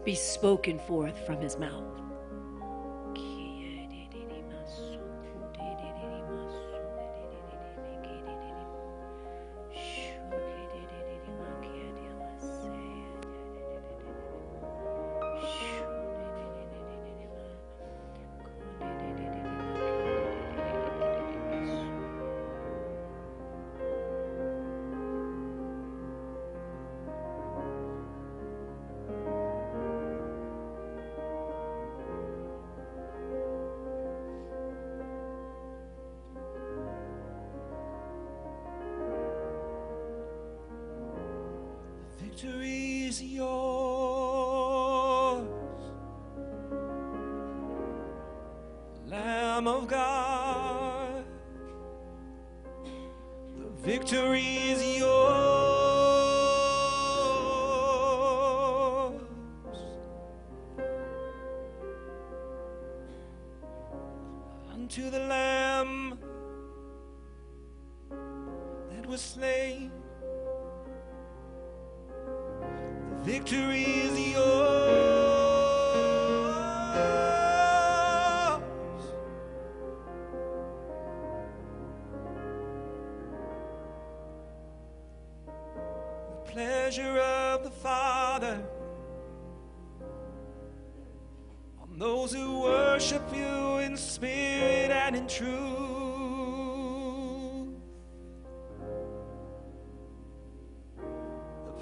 [0.05, 2.12] be spoken forth from His mouth.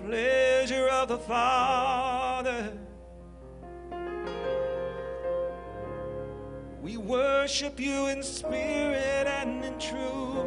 [0.05, 2.73] Pleasure of the Father.
[6.83, 10.47] We worship you in spirit and in truth.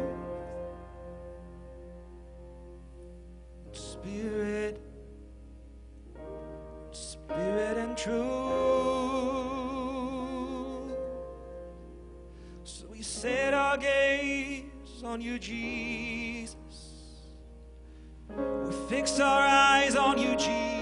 [3.72, 4.80] Spirit,
[6.90, 8.14] spirit and truth.
[12.64, 16.33] So we set our gaze on you, Jesus.
[18.94, 20.73] Fix our eyes on you, Jesus.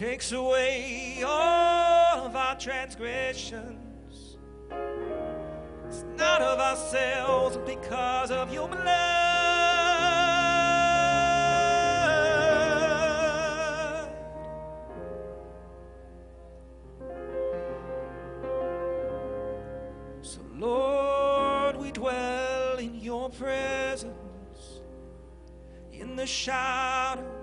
[0.00, 4.38] Takes away all of our transgressions.
[5.86, 8.86] It's not of ourselves, because of your blood.
[20.22, 24.80] So, Lord, we dwell in your presence,
[25.92, 27.39] in the shadow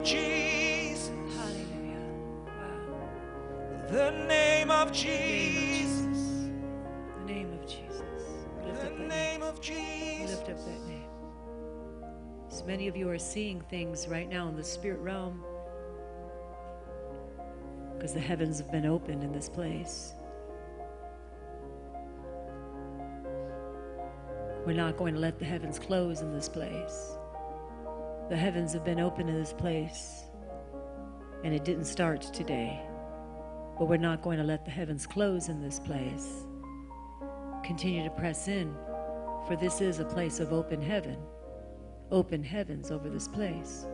[0.00, 2.00] of Jesus, Hallelujah.
[3.88, 6.48] The name of Jesus,
[7.18, 8.02] The name of Jesus.
[8.64, 9.42] Lift the name.
[9.42, 10.30] of Jesus.
[10.38, 11.04] lift up that name.
[12.48, 15.44] So many of you are seeing things right now in the spirit realm
[17.94, 20.14] because the heavens have been opened in this place.
[24.66, 27.16] We're not going to let the heavens close in this place.
[28.30, 30.22] The heavens have been open in this place,
[31.42, 32.80] and it didn't start today.
[33.76, 36.44] But we're not going to let the heavens close in this place.
[37.64, 38.72] Continue to press in,
[39.48, 41.16] for this is a place of open heaven,
[42.12, 43.86] open heavens over this place.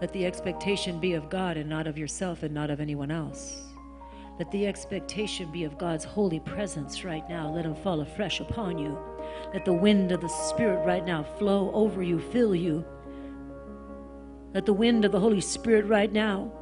[0.00, 3.62] Let the expectation be of God and not of yourself and not of anyone else.
[4.38, 7.52] Let the expectation be of God's holy presence right now.
[7.52, 8.96] Let Him fall afresh upon you.
[9.52, 12.84] Let the wind of the Spirit right now flow over you, fill you.
[14.52, 16.52] Let the wind of the Holy Spirit right now,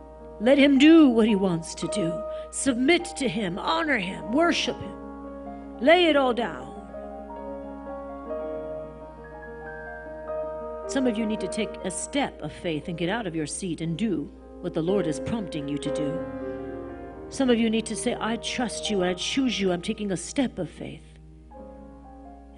[0.41, 2.13] let Him do what He wants to do.
[2.51, 5.79] Submit to Him, honor Him, worship Him.
[5.81, 6.69] Lay it all down.
[10.89, 13.47] Some of you need to take a step of faith and get out of your
[13.47, 16.19] seat and do what the Lord is prompting you to do.
[17.31, 20.17] Some of you need to say, I trust you, I choose you, I'm taking a
[20.17, 21.12] step of faith.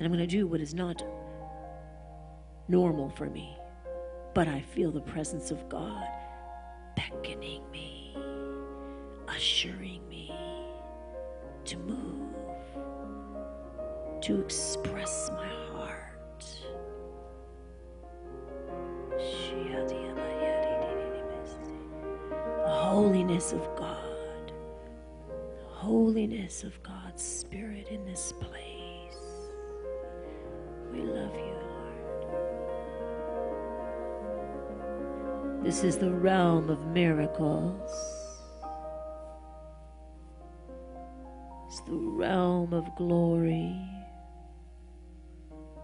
[0.04, 1.02] And I'm going to do what is not
[2.68, 3.56] normal for me.
[4.34, 6.06] But I feel the presence of God
[6.94, 8.14] beckoning me,
[9.34, 10.30] assuring me
[11.64, 12.34] to move,
[14.20, 16.10] to express my heart.
[22.62, 24.52] The holiness of God,
[25.30, 28.73] the holiness of God's Spirit in this place.
[30.94, 31.58] We love you,
[32.22, 32.54] Lord.
[35.64, 37.90] This is the realm of miracles.
[41.66, 43.76] It's the realm of glory.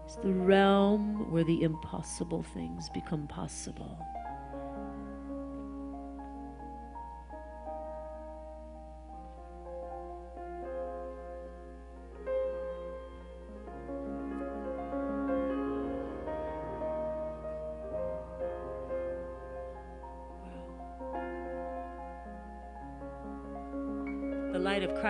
[0.05, 3.99] It's the realm where the impossible things become possible.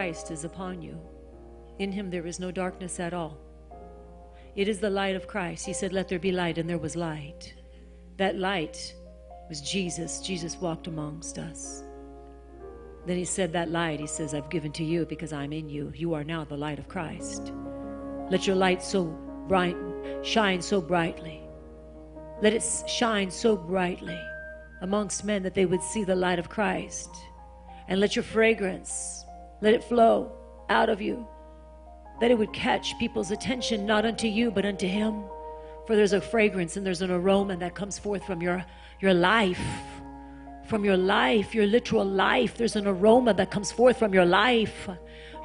[0.01, 0.99] Christ is upon you.
[1.77, 3.37] In him there is no darkness at all.
[4.55, 5.63] It is the light of Christ.
[5.63, 7.53] He said, Let there be light, and there was light.
[8.17, 8.95] That light
[9.47, 10.19] was Jesus.
[10.19, 11.83] Jesus walked amongst us.
[13.05, 15.91] Then he said, That light, he says, I've given to you because I'm in you.
[15.93, 17.53] You are now the light of Christ.
[18.31, 19.05] Let your light so
[19.47, 19.77] bright
[20.23, 21.43] shine so brightly.
[22.41, 24.19] Let it shine so brightly
[24.81, 27.11] amongst men that they would see the light of Christ.
[27.87, 29.25] And let your fragrance,
[29.61, 30.31] let it flow
[30.69, 31.27] out of you.
[32.19, 35.23] That it would catch people's attention not unto you but unto him.
[35.85, 38.65] For there's a fragrance and there's an aroma that comes forth from your
[38.99, 39.61] your life.
[40.67, 44.89] From your life your literal life there's an aroma that comes forth from your life.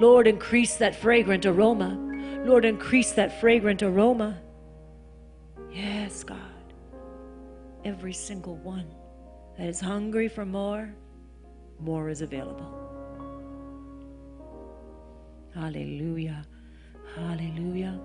[0.01, 1.99] Lord increase that fragrant aroma.
[2.45, 4.39] Lord increase that fragrant aroma.
[5.71, 6.39] Yes god.
[7.85, 8.95] Every single one
[9.59, 10.95] that is hungry for more
[11.79, 12.86] more is available
[15.57, 16.47] hallelujah
[17.17, 17.99] Hallelujah.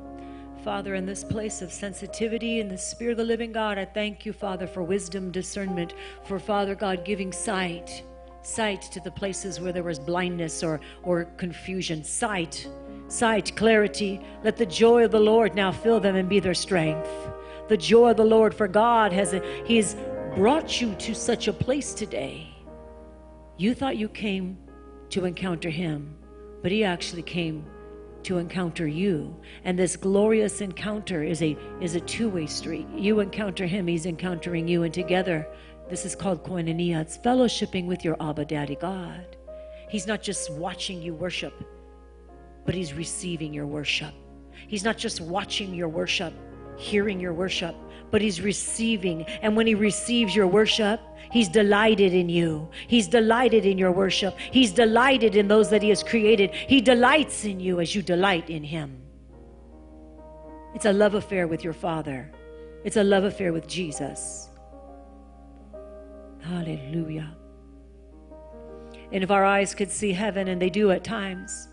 [0.64, 4.26] Father, in this place of sensitivity in the Spirit of the living God, I thank
[4.26, 8.04] you, Father, for wisdom, discernment, for Father God giving sight,
[8.41, 12.70] sight to the places where there was blindness or, or confusion, sight,
[13.10, 14.22] sight, clarity.
[14.45, 17.10] Let the joy of the Lord now fill them and be their strength.
[17.68, 19.97] The joy of the Lord, for God has a, has
[20.36, 22.47] brought you to such a place today.
[23.58, 24.58] You thought you came
[25.10, 26.16] to encounter Him,
[26.62, 27.66] but He actually came
[28.24, 29.36] to encounter you.
[29.64, 32.88] And this glorious encounter is a is a two-way street.
[32.95, 35.47] You encounter him he's encountering you and together
[35.89, 37.01] this is called koinonia.
[37.01, 39.38] It's fellowshipping with your abba daddy god.
[39.89, 41.53] He's not just watching you worship
[42.66, 44.14] but he's receiving your worship.
[44.68, 46.34] He's not just watching your worship
[46.78, 47.76] hearing your worship
[48.12, 50.99] but he's receiving and when he receives your worship
[51.32, 52.70] He's delighted in you.
[52.88, 54.38] He's delighted in your worship.
[54.51, 56.51] He's delighted in those that He has created.
[56.53, 59.01] He delights in you as you delight in Him.
[60.76, 62.32] It's a love affair with your Father,
[62.84, 64.49] it's a love affair with Jesus.
[66.41, 67.36] Hallelujah.
[69.12, 71.70] And if our eyes could see heaven, and they do at times,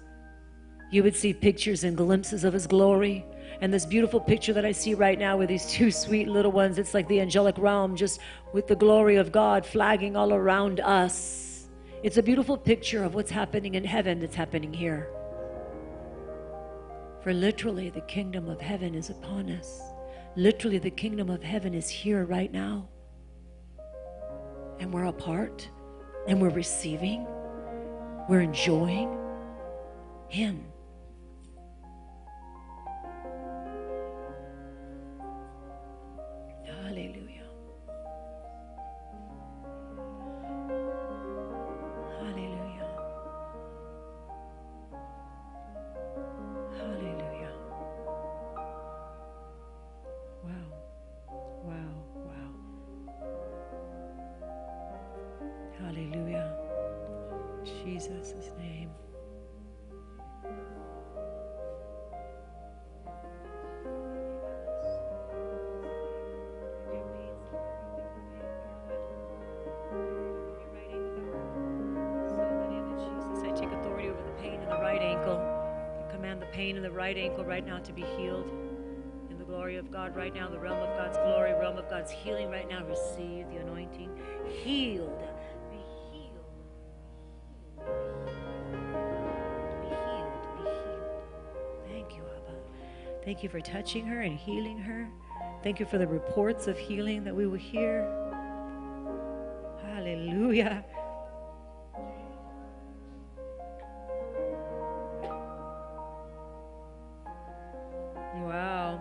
[0.90, 3.24] you would see pictures and glimpses of His glory.
[3.60, 6.78] And this beautiful picture that I see right now with these two sweet little ones,
[6.78, 8.20] it's like the angelic realm just
[8.52, 11.68] with the glory of God flagging all around us.
[12.02, 15.10] It's a beautiful picture of what's happening in heaven that's happening here.
[17.22, 19.82] For literally, the kingdom of heaven is upon us.
[20.36, 22.88] Literally, the kingdom of heaven is here right now.
[24.78, 25.68] And we're a part,
[26.28, 27.26] and we're receiving,
[28.28, 29.18] we're enjoying
[30.28, 30.67] Him.
[57.98, 58.90] Jesus' name.
[72.98, 75.42] Jesus, I take authority over the pain in the right ankle.
[76.12, 78.48] Command the pain in the right ankle right now to be healed.
[79.28, 82.12] In the glory of God right now, the realm of God's glory, realm of God's
[82.12, 84.10] healing right now, receive the anointing.
[84.62, 85.17] Healed.
[93.28, 95.06] Thank you for touching her and healing her.
[95.62, 98.08] Thank you for the reports of healing that we will hear.
[99.84, 100.82] Hallelujah.
[108.34, 108.98] Wow.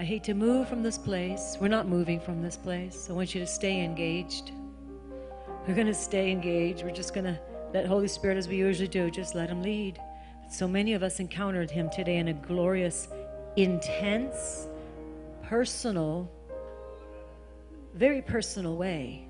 [0.00, 1.56] I hate to move from this place.
[1.60, 3.06] We're not moving from this place.
[3.08, 4.50] I want you to stay engaged.
[5.68, 6.82] We're going to stay engaged.
[6.82, 7.38] We're just going to
[7.72, 10.00] let Holy Spirit, as we usually do, just let Him lead.
[10.50, 13.08] So many of us encountered Him today in a glorious,
[13.56, 14.66] intense,
[15.42, 16.30] personal,
[17.94, 19.28] very personal way.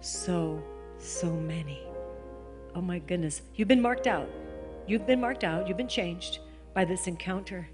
[0.00, 0.60] So,
[0.98, 1.82] so many.
[2.74, 3.42] Oh my goodness.
[3.54, 4.28] You've been marked out.
[4.88, 5.68] You've been marked out.
[5.68, 6.40] You've been changed
[6.74, 7.68] by this encounter.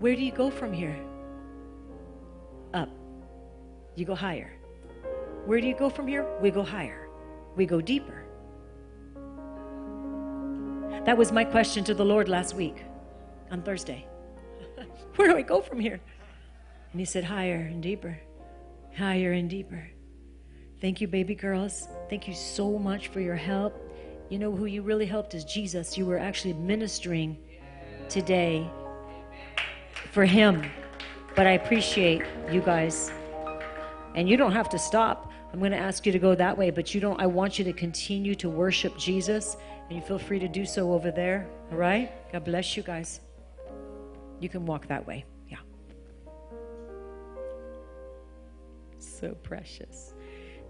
[0.00, 0.98] Where do you go from here?
[2.72, 2.88] Up.
[3.94, 4.52] You go higher.
[5.44, 6.26] Where do you go from here?
[6.40, 7.08] We go higher.
[7.56, 8.23] We go deeper.
[11.04, 12.82] That was my question to the Lord last week
[13.50, 14.06] on Thursday.
[15.16, 16.00] Where do I go from here?
[16.92, 18.18] And He said, higher and deeper,
[18.96, 19.86] higher and deeper.
[20.80, 21.88] Thank you, baby girls.
[22.08, 23.78] Thank you so much for your help.
[24.30, 25.98] You know who you really helped is Jesus.
[25.98, 27.36] You were actually ministering
[28.08, 28.66] today
[30.10, 30.62] for Him.
[31.36, 33.12] But I appreciate you guys.
[34.14, 35.30] And you don't have to stop.
[35.52, 37.20] I'm going to ask you to go that way, but you don't.
[37.20, 39.56] I want you to continue to worship Jesus,
[39.88, 41.48] and you feel free to do so over there.
[41.70, 42.10] All right?
[42.32, 43.20] God bless you guys.
[44.40, 45.24] You can walk that way.
[45.48, 45.58] Yeah.
[48.98, 50.14] So precious.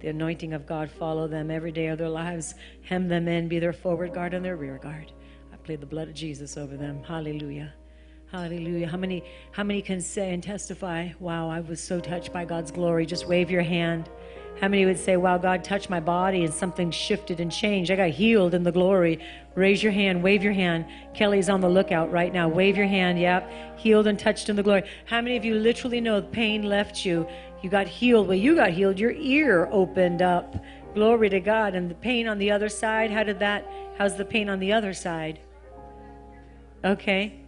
[0.00, 2.54] The anointing of God follow them every day of their lives.
[2.82, 5.12] Hem them in, be their forward guard and their rear guard.
[5.52, 7.02] I plead the blood of Jesus over them.
[7.02, 7.72] Hallelujah.
[8.30, 8.88] Hallelujah.
[8.88, 12.72] How many how many can say and testify, wow, I was so touched by God's
[12.72, 13.06] glory?
[13.06, 14.10] Just wave your hand.
[14.60, 17.90] How many would say, wow, God touched my body and something shifted and changed?
[17.90, 19.18] I got healed in the glory.
[19.54, 20.86] Raise your hand, wave your hand.
[21.12, 22.48] Kelly's on the lookout right now.
[22.48, 23.18] Wave your hand.
[23.18, 23.78] Yep.
[23.78, 24.84] Healed and touched in the glory.
[25.06, 27.26] How many of you literally know the pain left you?
[27.62, 28.28] You got healed.
[28.28, 28.98] Well, you got healed.
[28.98, 30.54] Your ear opened up.
[30.94, 31.74] Glory to God.
[31.74, 33.66] And the pain on the other side, how did that,
[33.98, 35.40] how's the pain on the other side?
[36.84, 37.40] Okay.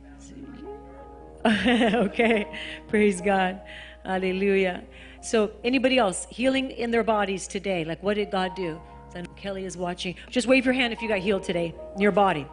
[1.46, 2.46] okay.
[2.88, 3.61] Praise God.
[4.04, 4.84] Hallelujah.
[5.22, 7.84] So, anybody else healing in their bodies today?
[7.84, 8.80] Like, what did God do?
[9.12, 10.14] So Kelly is watching.
[10.30, 12.46] Just wave your hand if you got healed today in your body.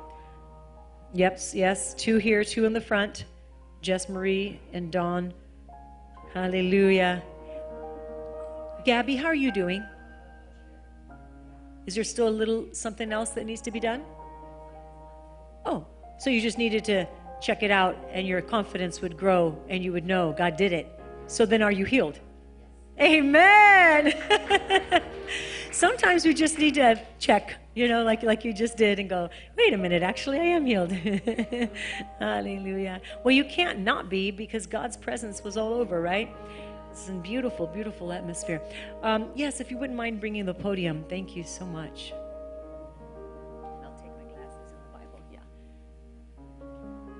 [1.13, 1.93] Yep, yes.
[1.93, 3.25] Two here, two in the front.
[3.81, 5.33] Jess Marie and Dawn.
[6.33, 7.21] Hallelujah.
[8.85, 9.83] Gabby, how are you doing?
[11.85, 14.03] Is there still a little something else that needs to be done?
[15.65, 15.85] Oh,
[16.17, 17.05] so you just needed to
[17.41, 20.87] check it out and your confidence would grow and you would know God did it.
[21.27, 22.19] So then are you healed?
[23.03, 24.13] Amen.
[25.71, 29.29] Sometimes we just need to check, you know, like like you just did and go,
[29.57, 30.91] "Wait a minute, actually I am healed."
[32.19, 33.01] Hallelujah.
[33.23, 36.33] Well, you can't not be because God's presence was all over, right?
[36.91, 38.61] It's a beautiful, beautiful atmosphere.
[39.01, 42.13] Um, yes, if you wouldn't mind bringing the podium, thank you so much.
[43.83, 45.19] I'll take my glasses and the Bible.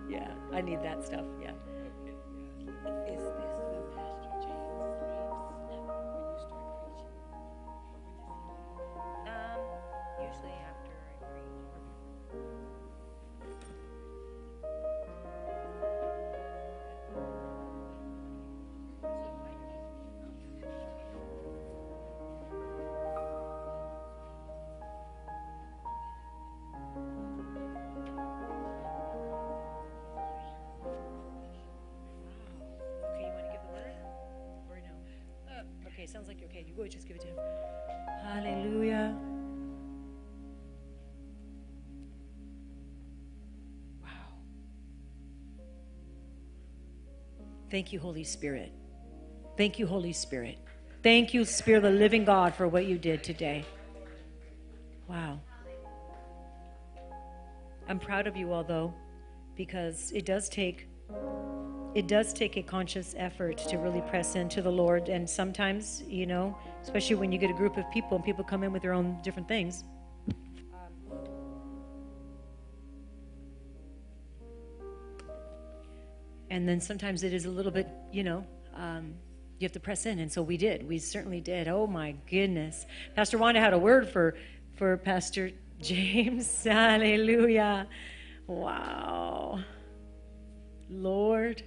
[0.09, 0.19] Yeah.
[0.19, 1.25] Yeah, I need that stuff.
[47.74, 48.71] Thank you, Holy Spirit.
[49.57, 50.59] Thank you, Holy Spirit.
[51.01, 53.65] Thank you, Spirit of the living God, for what you did today.
[55.07, 55.39] Wow.
[57.89, 58.93] I'm proud of you all, though,
[59.55, 60.88] because it does take
[61.95, 65.09] it does take a conscious effort to really press into the Lord.
[65.09, 68.61] And sometimes, you know, especially when you get a group of people and people come
[68.61, 69.84] in with their own different things.
[76.54, 78.45] And then sometimes it is a little bit, you know,
[78.76, 79.16] um,
[79.58, 80.20] you have to press in.
[80.20, 80.88] And so we did.
[80.88, 81.68] We certainly did.
[81.68, 82.86] Oh my goodness.
[83.16, 84.36] Pastor Wanda had a word for,
[84.76, 85.49] for Pastor
[85.82, 86.64] James.
[86.64, 87.88] Hallelujah.
[88.45, 89.62] Wow.
[90.91, 91.64] Lord,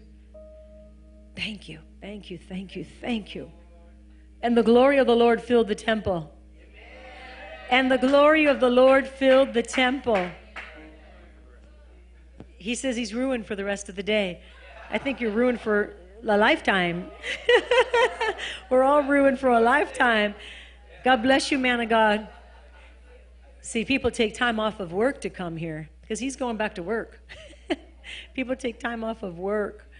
[1.34, 3.50] thank you, thank you, thank you, thank you.
[4.40, 6.32] And the glory of the Lord filled the temple.
[7.70, 10.30] And the glory of the Lord filled the temple.
[12.56, 14.42] He says he's ruined for the rest of the day.
[14.90, 15.94] I think you're ruined for
[16.26, 17.10] a lifetime.
[18.70, 20.34] We're all ruined for a lifetime.
[21.04, 22.28] God bless you, man of God.
[23.62, 26.82] See, people take time off of work to come here because he's going back to
[26.82, 27.20] work.
[28.34, 29.90] people take time off of work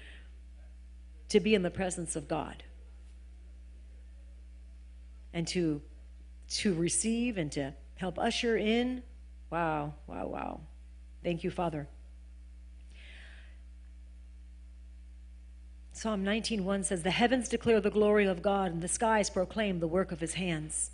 [1.28, 2.62] to be in the presence of God
[5.32, 5.82] and to
[6.49, 9.03] to receive and to help usher in.
[9.51, 10.61] Wow, wow, wow.
[11.24, 11.89] Thank you, Father.
[15.97, 19.88] Psalm 19:1 says, "The heavens declare the glory of God, and the skies proclaim the
[19.88, 20.90] work of his hands."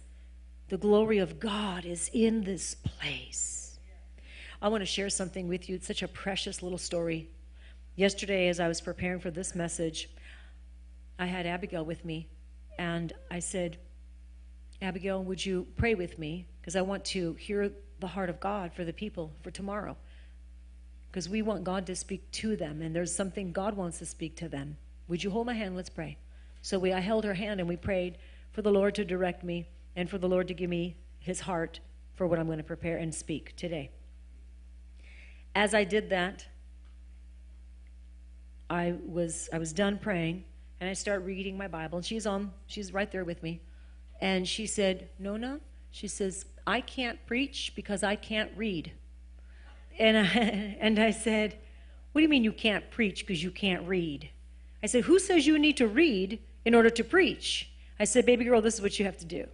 [0.68, 3.80] The glory of God is in this place.
[4.62, 5.74] I want to share something with you.
[5.74, 7.28] It's such a precious little story.
[7.96, 10.08] Yesterday, as I was preparing for this message,
[11.18, 12.28] I had Abigail with me,
[12.78, 13.78] and I said,
[14.80, 16.46] Abigail, would you pray with me?
[16.60, 19.96] Because I want to hear the heart of God for the people for tomorrow.
[21.10, 24.36] Because we want God to speak to them, and there's something God wants to speak
[24.36, 24.78] to them.
[25.12, 25.76] Would you hold my hand?
[25.76, 26.16] Let's pray.
[26.62, 28.16] So we, I held her hand and we prayed
[28.50, 31.80] for the Lord to direct me and for the Lord to give me his heart
[32.14, 33.90] for what I'm going to prepare and speak today.
[35.54, 36.46] As I did that,
[38.70, 40.44] I was I was done praying
[40.80, 43.60] and I start reading my Bible and she's on she's right there with me.
[44.22, 45.60] And she said, "Nona,"
[45.90, 48.92] she says, "I can't preach because I can't read."
[49.98, 50.22] And I,
[50.80, 51.58] and I said,
[52.12, 54.30] "What do you mean you can't preach because you can't read?"
[54.82, 57.70] I said, "Who says you need to read in order to preach?"
[58.00, 59.48] I said, "Baby girl, this is what you have to do."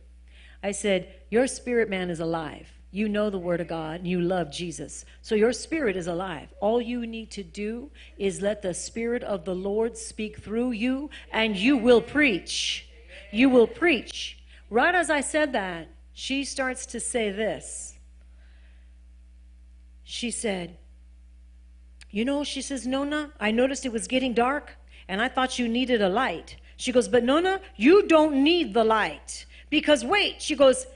[0.63, 2.69] I said, Your spirit man is alive.
[2.91, 5.05] You know the Word of God and you love Jesus.
[5.21, 6.49] So your spirit is alive.
[6.61, 11.11] All you need to do is let the Spirit of the Lord speak through you
[11.31, 12.89] and you will preach.
[13.31, 14.39] You will preach.
[14.71, 17.99] Right as I said that, she starts to say this.
[20.03, 20.79] She said,
[22.11, 24.78] You know, she says, Nona, I noticed it was getting dark
[25.09, 26.57] and I thought you needed a light.
[26.77, 29.47] She goes, But Nona, you don't need the light.
[29.71, 30.87] Because wait, she goes,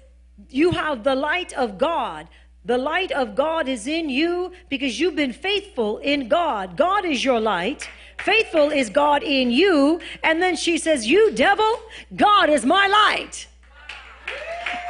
[0.48, 2.28] You have the light of God.
[2.64, 6.76] The light of God is in you because you've been faithful in God.
[6.76, 7.88] God is your light.
[8.18, 10.00] Faithful is God in you.
[10.22, 11.80] And then she says, You devil,
[12.14, 13.48] God is my light.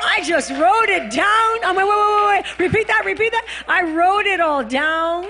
[0.05, 1.64] I just wrote it down.
[1.64, 2.59] I'm like, wait, wait, wait, wait.
[2.59, 3.47] Repeat that, repeat that.
[3.68, 5.29] I wrote it all down.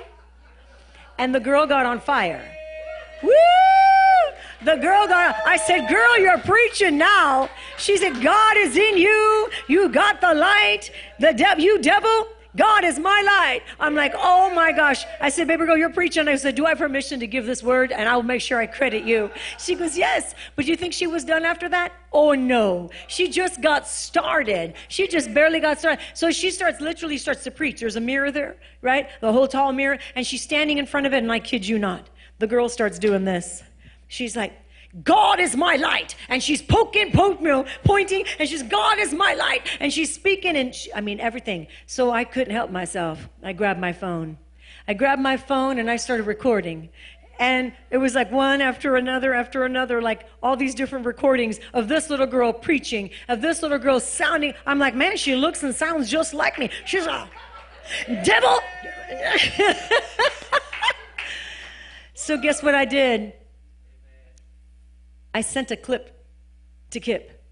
[1.19, 2.43] And the girl got on fire.
[3.23, 3.31] Woo!
[4.65, 7.51] The girl got, I said, Girl, you're preaching now.
[7.79, 9.51] She said, God is in you.
[9.67, 10.91] You got the light.
[11.19, 13.63] The devil, you devil, God is my light.
[13.81, 15.07] I'm like, oh my gosh.
[15.21, 16.29] I said, baby girl, you're preaching.
[16.29, 17.93] I said, do I have permission to give this word?
[17.93, 19.31] And I'll make sure I credit you.
[19.59, 20.35] She goes, yes.
[20.55, 21.93] But you think she was done after that?
[22.13, 22.91] Oh no.
[23.09, 24.75] She just got started.
[24.89, 26.05] She just barely got started.
[26.13, 27.81] So she starts, literally starts to preach.
[27.81, 29.09] There's a mirror there, right?
[29.23, 29.99] The whole tall mirror.
[30.15, 31.19] And she's standing in front of it.
[31.19, 33.63] And I kid you not, the girl starts doing this.
[34.13, 34.53] She's like,
[35.05, 36.17] God is my light.
[36.29, 39.67] And she's poking, poking, pointing, and she's, God is my light.
[39.81, 41.67] And she's speaking, and she, I mean, everything.
[41.87, 43.27] So I couldn't help myself.
[43.43, 44.37] I grabbed my phone.
[44.87, 46.91] I grabbed my phone and I started recording.
[47.39, 51.89] And it was like one after another after another, like all these different recordings of
[51.89, 54.53] this little girl preaching, of this little girl sounding.
[54.67, 56.69] I'm like, man, she looks and sounds just like me.
[56.85, 57.31] She's a
[58.25, 58.59] devil.
[62.15, 63.33] so, guess what I did?
[65.35, 66.25] I sent a clip
[66.91, 67.43] to Kip.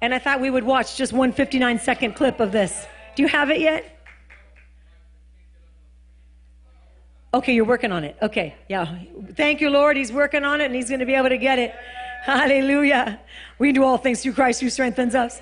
[0.00, 2.86] And I thought we would watch just one 59 second clip of this.
[3.16, 3.90] Do you have it yet?
[7.32, 8.16] Okay, you're working on it.
[8.22, 8.98] Okay, yeah.
[9.32, 9.96] Thank you, Lord.
[9.96, 11.74] He's working on it and he's going to be able to get it.
[12.24, 13.20] Hallelujah.
[13.58, 15.40] We do all things through Christ who strengthens us.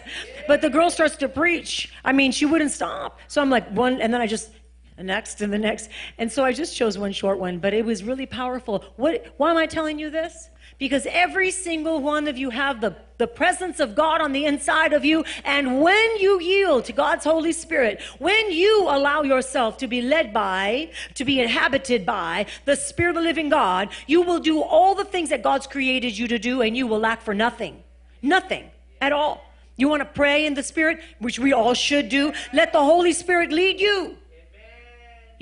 [0.48, 1.92] But the girl starts to preach.
[2.04, 3.20] I mean, she wouldn't stop.
[3.28, 4.50] So I'm like, one, and then I just,
[4.96, 5.90] the next and the next.
[6.18, 8.84] And so I just chose one short one, but it was really powerful.
[8.96, 10.48] What, why am I telling you this?
[10.82, 14.92] Because every single one of you have the, the presence of God on the inside
[14.92, 15.24] of you.
[15.44, 20.32] And when you yield to God's Holy Spirit, when you allow yourself to be led
[20.32, 24.96] by, to be inhabited by the Spirit of the living God, you will do all
[24.96, 27.80] the things that God's created you to do and you will lack for nothing.
[28.20, 28.68] Nothing
[29.00, 29.44] at all.
[29.76, 32.32] You want to pray in the Spirit, which we all should do.
[32.52, 34.16] Let the Holy Spirit lead you.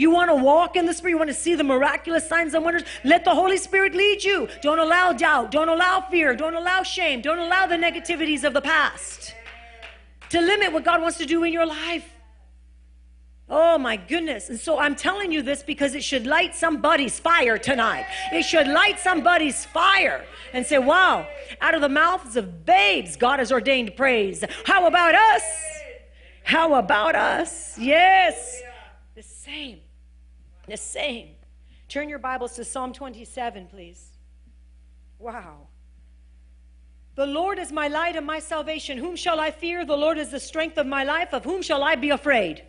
[0.01, 2.65] You want to walk in the Spirit, you want to see the miraculous signs and
[2.65, 2.85] wonders.
[3.05, 4.49] Let the Holy Spirit lead you.
[4.63, 8.63] Don't allow doubt, don't allow fear, don't allow shame, don't allow the negativities of the
[8.63, 9.35] past
[10.31, 12.11] to limit what God wants to do in your life.
[13.51, 14.49] Oh my goodness.
[14.49, 18.07] And so I'm telling you this because it should light somebody's fire tonight.
[18.33, 20.25] It should light somebody's fire
[20.55, 21.27] and say, wow,
[21.61, 24.43] out of the mouths of babes, God has ordained praise.
[24.65, 25.43] How about us?
[26.43, 27.77] How about us?
[27.77, 28.63] Yes.
[29.15, 29.80] The same.
[30.71, 31.31] The same.
[31.89, 34.11] Turn your Bibles to Psalm 27, please.
[35.19, 35.67] Wow.
[37.17, 38.97] The Lord is my light and my salvation.
[38.97, 39.85] Whom shall I fear?
[39.85, 41.35] The Lord is the strength of my life.
[41.35, 42.63] Of whom shall I be afraid?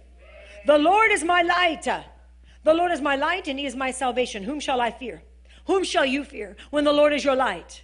[0.65, 1.83] The Lord is my light.
[1.83, 4.41] The Lord is my light and he is my salvation.
[4.41, 5.21] Whom shall I fear?
[5.67, 7.83] Whom shall you fear when the Lord is your light?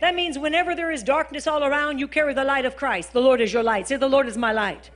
[0.00, 3.12] That means whenever there is darkness all around, you carry the light of Christ.
[3.12, 3.86] The Lord is your light.
[3.86, 4.90] Say, The Lord is my light.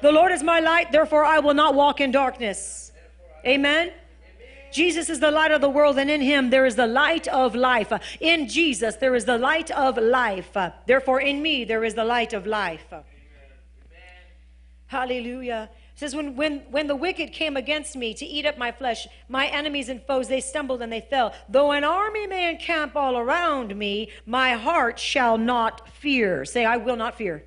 [0.00, 2.89] The Lord is my light, therefore I will not walk in darkness.
[3.46, 3.92] Amen.
[4.72, 7.54] Jesus is the light of the world, and in him there is the light of
[7.54, 7.92] life.
[8.20, 10.56] In Jesus there is the light of life.
[10.86, 12.92] Therefore, in me there is the light of life.
[14.86, 15.70] Hallelujah.
[15.92, 19.06] It says, when, when, when the wicked came against me to eat up my flesh,
[19.28, 21.34] my enemies and foes, they stumbled and they fell.
[21.48, 26.44] Though an army may encamp all around me, my heart shall not fear.
[26.44, 27.44] Say, I will not fear.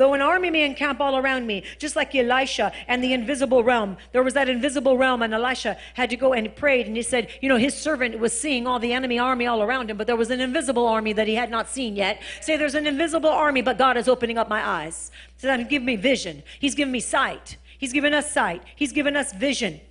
[0.00, 3.98] Though an army may encamp all around me, just like Elisha and the invisible realm,
[4.12, 7.28] there was that invisible realm, and Elisha had to go and prayed, and he said,
[7.42, 10.16] You know, his servant was seeing all the enemy army all around him, but there
[10.16, 12.22] was an invisible army that he had not seen yet.
[12.40, 15.10] Say, There's an invisible army, but God is opening up my eyes.
[15.36, 16.44] So that give me vision.
[16.58, 17.58] He's given me sight.
[17.76, 18.62] He's given us sight.
[18.76, 19.82] He's given us vision.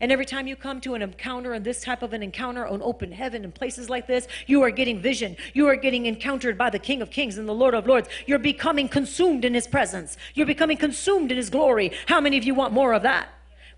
[0.00, 2.82] And every time you come to an encounter and this type of an encounter on
[2.82, 5.36] open heaven and places like this, you are getting vision.
[5.52, 8.08] You are getting encountered by the King of Kings and the Lord of Lords.
[8.26, 10.16] You're becoming consumed in His presence.
[10.34, 11.92] You're becoming consumed in His glory.
[12.06, 13.28] How many of you want more of that?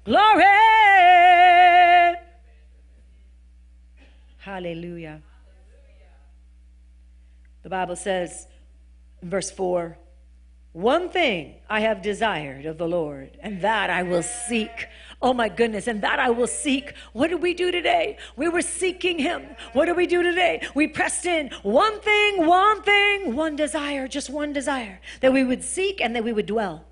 [0.04, 0.44] Glory!
[4.38, 5.22] Hallelujah.
[7.64, 8.46] The Bible says
[9.20, 9.98] in verse 4
[10.70, 14.86] One thing I have desired of the Lord, and that I will seek
[15.22, 16.92] Oh my goodness, and that I will seek.
[17.12, 18.18] What did we do today?
[18.36, 19.56] We were seeking Him.
[19.72, 20.66] What did we do today?
[20.74, 25.64] We pressed in one thing, one thing, one desire, just one desire that we would
[25.64, 26.84] seek and that we would dwell.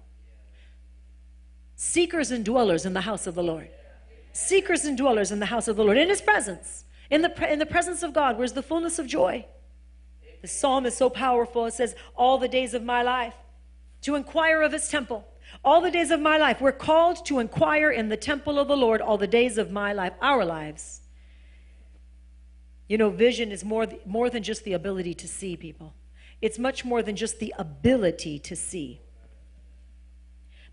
[1.77, 3.69] Seekers and dwellers in the house of the Lord.
[4.33, 7.59] Seekers and dwellers in the house of the Lord, in His presence, in the, in
[7.59, 9.45] the presence of God, where's the fullness of joy.
[10.41, 11.67] The psalm is so powerful.
[11.67, 13.35] It says, All the days of my life,
[14.03, 15.27] to inquire of His temple
[15.65, 16.61] all the days of my life.
[16.61, 19.93] We're called to inquire in the temple of the Lord all the days of my
[19.93, 21.01] life, our lives.
[22.89, 25.95] You know, vision is more, more than just the ability to see people,
[26.43, 29.01] it's much more than just the ability to see.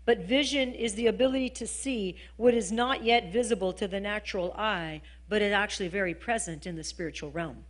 [0.04, 4.52] But vision is the ability to see what is not yet visible to the natural
[4.58, 7.64] eye, but is actually very present in the spiritual realm.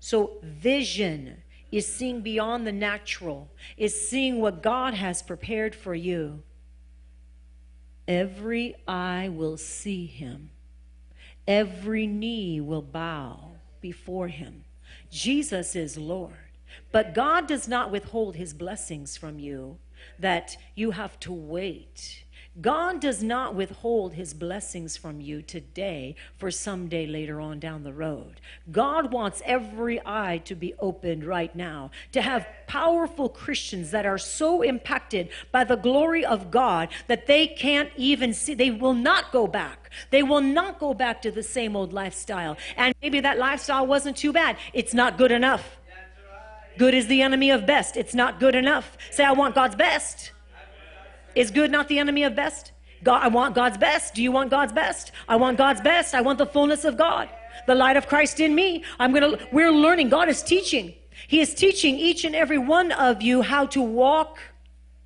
[0.00, 1.42] So, vision
[1.72, 6.42] is seeing beyond the natural, is seeing what God has prepared for you.
[8.06, 10.50] Every eye will see him,
[11.48, 14.64] every knee will bow before him.
[15.10, 16.34] Jesus is Lord.
[16.90, 19.78] But God does not withhold his blessings from you
[20.18, 22.24] that you have to wait
[22.60, 27.94] God does not withhold his blessings from you today for someday later on down the
[27.94, 28.42] road.
[28.70, 34.18] God wants every eye to be opened right now, to have powerful Christians that are
[34.18, 39.32] so impacted by the glory of God that they can't even see, they will not
[39.32, 39.90] go back.
[40.10, 42.58] They will not go back to the same old lifestyle.
[42.76, 44.58] And maybe that lifestyle wasn't too bad.
[44.74, 45.78] It's not good enough.
[46.76, 47.96] Good is the enemy of best.
[47.96, 48.98] It's not good enough.
[49.10, 50.31] Say, I want God's best.
[51.34, 52.72] Is good not the enemy of best?
[53.02, 54.14] God, I want God's best.
[54.14, 55.12] Do you want God's best?
[55.28, 56.14] I want God's best.
[56.14, 57.28] I want the fullness of God.
[57.66, 58.84] The light of Christ in me.
[58.98, 60.08] I'm going to, we're learning.
[60.08, 60.94] God is teaching.
[61.28, 64.38] He is teaching each and every one of you how to walk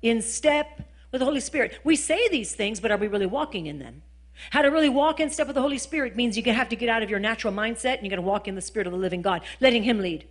[0.01, 1.79] in step with the Holy Spirit.
[1.83, 4.03] We say these things, but are we really walking in them?
[4.51, 6.89] How to really walk in step with the Holy Spirit means you're have to get
[6.89, 8.99] out of your natural mindset and you got to walk in the Spirit of the
[8.99, 10.27] living God, letting Him lead.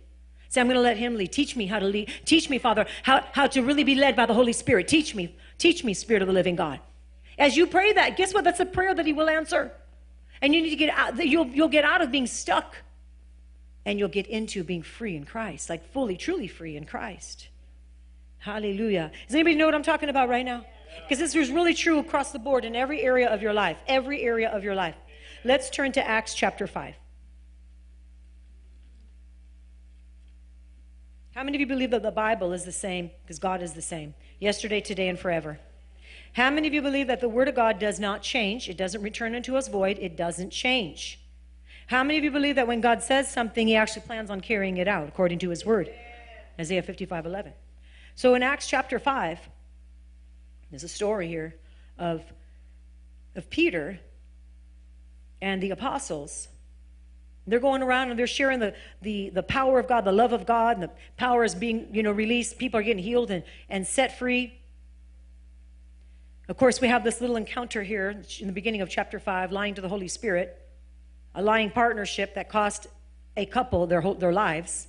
[0.49, 1.31] Say, I'm going to let him lead.
[1.31, 2.11] Teach me how to lead.
[2.25, 4.87] Teach me, Father, how, how to really be led by the Holy Spirit.
[4.87, 5.35] Teach me.
[5.57, 6.79] Teach me, Spirit of the living God.
[7.37, 8.43] As you pray that, guess what?
[8.43, 9.71] That's a prayer that he will answer.
[10.41, 12.75] And you need to get out, you'll, you'll get out of being stuck
[13.85, 17.47] and you'll get into being free in Christ, like fully, truly free in Christ.
[18.39, 19.11] Hallelujah.
[19.27, 20.65] Does anybody know what I'm talking about right now?
[21.03, 24.21] Because this is really true across the board in every area of your life, every
[24.23, 24.95] area of your life.
[25.43, 26.95] Let's turn to Acts chapter 5.
[31.37, 33.81] How many of you believe that the Bible is the same because God is the
[33.81, 35.59] same yesterday, today, and forever?
[36.33, 38.67] How many of you believe that the Word of God does not change?
[38.67, 41.19] It doesn't return unto us void, it doesn't change.
[41.85, 44.77] How many of you believe that when God says something, He actually plans on carrying
[44.77, 45.93] it out according to His Word?
[46.59, 47.53] Isaiah 55 11.
[48.15, 49.39] So in Acts chapter 5,
[50.71, 51.53] there's a story here
[51.99, 52.23] of,
[53.35, 53.99] of Peter
[55.39, 56.47] and the apostles
[57.47, 60.45] they're going around and they're sharing the, the, the power of God, the love of
[60.45, 62.57] God, and the power is being, you know, released.
[62.57, 64.59] People are getting healed and, and set free.
[66.49, 69.75] Of course, we have this little encounter here in the beginning of chapter 5, lying
[69.75, 70.57] to the Holy Spirit,
[71.35, 72.87] a lying partnership that cost
[73.35, 74.87] a couple their, their lives.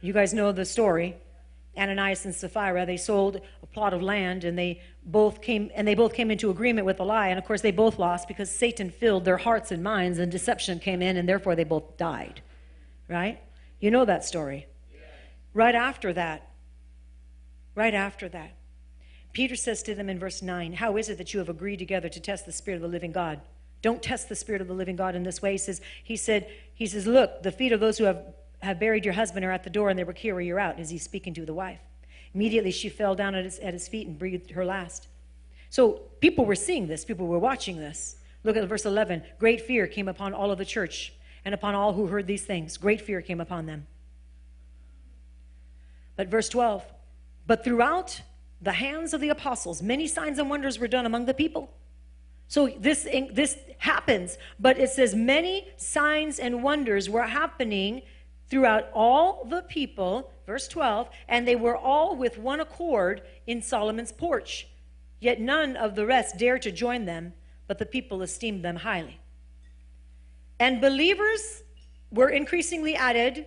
[0.00, 1.16] You guys know the story.
[1.76, 3.40] Ananias and Sapphira, they sold
[3.72, 7.04] plot of land and they both came and they both came into agreement with a
[7.04, 10.30] lie and of course they both lost because Satan filled their hearts and minds and
[10.30, 12.40] deception came in and therefore they both died.
[13.08, 13.40] Right?
[13.80, 14.66] You know that story.
[15.54, 16.50] Right after that,
[17.74, 18.54] right after that,
[19.32, 22.08] Peter says to them in verse 9, How is it that you have agreed together
[22.08, 23.40] to test the Spirit of the living God?
[23.80, 25.52] Don't test the Spirit of the living God in this way.
[25.52, 28.24] He says, he said, he says, Look, the feet of those who have
[28.60, 30.90] have buried your husband are at the door and they will carry you're out is
[30.90, 31.80] he speaking to the wife.
[32.34, 35.08] Immediately she fell down at his, at his feet and breathed her last.
[35.70, 38.16] So people were seeing this, people were watching this.
[38.44, 39.22] Look at verse 11.
[39.38, 41.12] Great fear came upon all of the church
[41.44, 42.76] and upon all who heard these things.
[42.76, 43.86] Great fear came upon them.
[46.16, 46.84] But verse 12.
[47.46, 48.22] But throughout
[48.60, 51.72] the hands of the apostles, many signs and wonders were done among the people.
[52.48, 58.02] So this, this happens, but it says many signs and wonders were happening
[58.48, 64.10] throughout all the people, verse 12, and they were all with one accord in Solomon's
[64.10, 64.66] porch.
[65.20, 67.34] Yet none of the rest dared to join them,
[67.66, 69.20] but the people esteemed them highly.
[70.58, 71.62] And believers
[72.10, 73.44] were increasingly added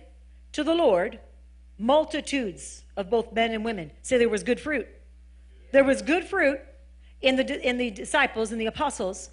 [0.52, 1.18] to the Lord,
[1.76, 3.90] multitudes of both men and women.
[4.02, 4.86] Say there was good fruit.
[5.72, 6.60] There was good fruit
[7.20, 9.30] in the, in the disciples and the apostles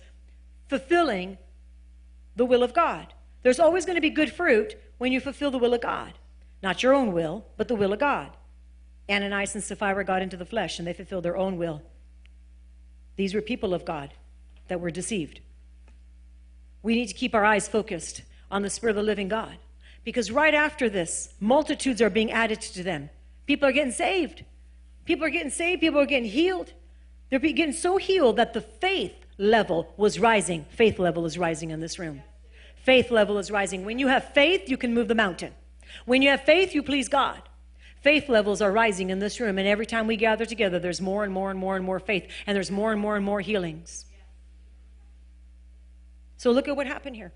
[0.69, 1.37] fulfilling
[2.35, 3.13] the will of God.
[3.43, 6.13] There's always going to be good fruit when you fulfill the will of God.
[6.61, 8.31] Not your own will, but the will of God.
[9.09, 11.81] Ananias and Sapphira got into the flesh and they fulfilled their own will.
[13.15, 14.13] These were people of God
[14.67, 15.39] that were deceived.
[16.83, 19.57] We need to keep our eyes focused on the Spirit of the living God
[20.03, 23.09] because right after this, multitudes are being added to them.
[23.45, 24.43] People are getting saved.
[25.05, 25.81] People are getting saved.
[25.81, 26.71] People are getting healed.
[27.29, 30.65] They're getting so healed that the faith level was rising.
[30.69, 32.21] Faith level is rising in this room
[32.89, 33.85] faith level is rising.
[33.85, 35.53] When you have faith, you can move the mountain.
[36.05, 37.41] When you have faith, you please God.
[38.01, 41.23] Faith levels are rising in this room, and every time we gather together, there's more
[41.23, 44.05] and more and more and more faith, and there's more and more and more healings.
[46.37, 47.33] So look at what happened here.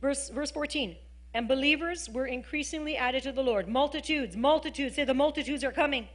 [0.00, 0.96] Verse, verse 14.
[1.32, 3.68] And believers were increasingly added to the Lord.
[3.68, 4.96] Multitudes, multitudes.
[4.96, 6.08] Say the multitudes are coming.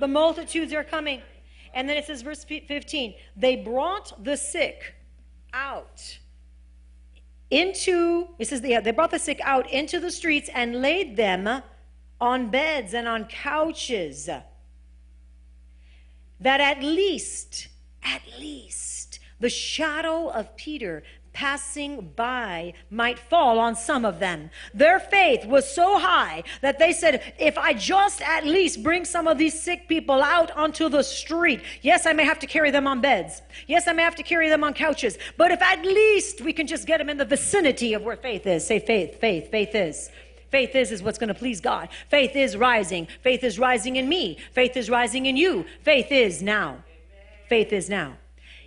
[0.00, 1.22] The multitudes are coming.
[1.72, 4.94] And then it says, verse 15, they brought the sick
[5.52, 6.18] out
[7.50, 11.62] into, it says they, they brought the sick out into the streets and laid them
[12.20, 14.28] on beds and on couches.
[16.38, 17.68] That at least,
[18.02, 21.02] at least, the shadow of Peter
[21.32, 24.50] passing by might fall on some of them.
[24.74, 29.26] Their faith was so high that they said, if I just at least bring some
[29.26, 32.86] of these sick people out onto the street, yes, I may have to carry them
[32.86, 33.42] on beds.
[33.66, 35.18] Yes, I may have to carry them on couches.
[35.36, 38.46] But if at least we can just get them in the vicinity of where faith
[38.46, 40.10] is, say faith, faith, faith is.
[40.50, 41.88] Faith is is what's going to please God.
[42.08, 43.06] Faith is rising.
[43.22, 44.36] Faith is rising in me.
[44.52, 45.64] Faith is rising in you.
[45.82, 46.82] Faith is now.
[47.48, 48.16] Faith is now.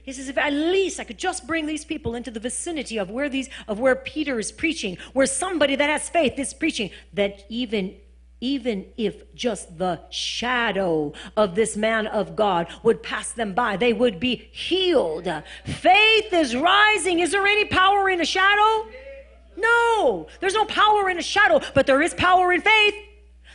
[0.03, 3.09] He says, if at least I could just bring these people into the vicinity of
[3.09, 7.45] where these of where Peter is preaching, where somebody that has faith is preaching, that
[7.49, 7.95] even
[8.41, 13.93] even if just the shadow of this man of God would pass them by, they
[13.93, 15.29] would be healed.
[15.63, 17.21] Faith is rising.
[17.21, 18.89] Is there any power in a shadow?
[19.55, 22.95] No, there's no power in a shadow, but there is power in faith.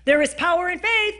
[0.06, 1.14] There is power in faith.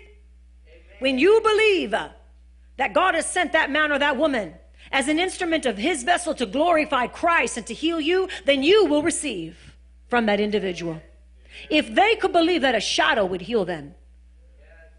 [1.01, 4.55] When you believe that God has sent that man or that woman
[4.93, 8.87] as an instrument of his vessel to glorify Christ and to heal you, then you
[8.87, 9.75] will receive
[10.09, 11.01] from that individual.
[11.71, 13.95] If they could believe that a shadow would heal them,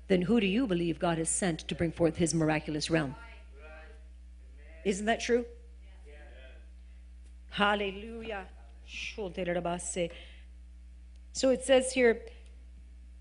[0.07, 3.15] then who do you believe God has sent to bring forth his miraculous realm?
[4.83, 5.45] Isn't that true?
[7.51, 8.45] Hallelujah.
[11.33, 12.21] So it says here,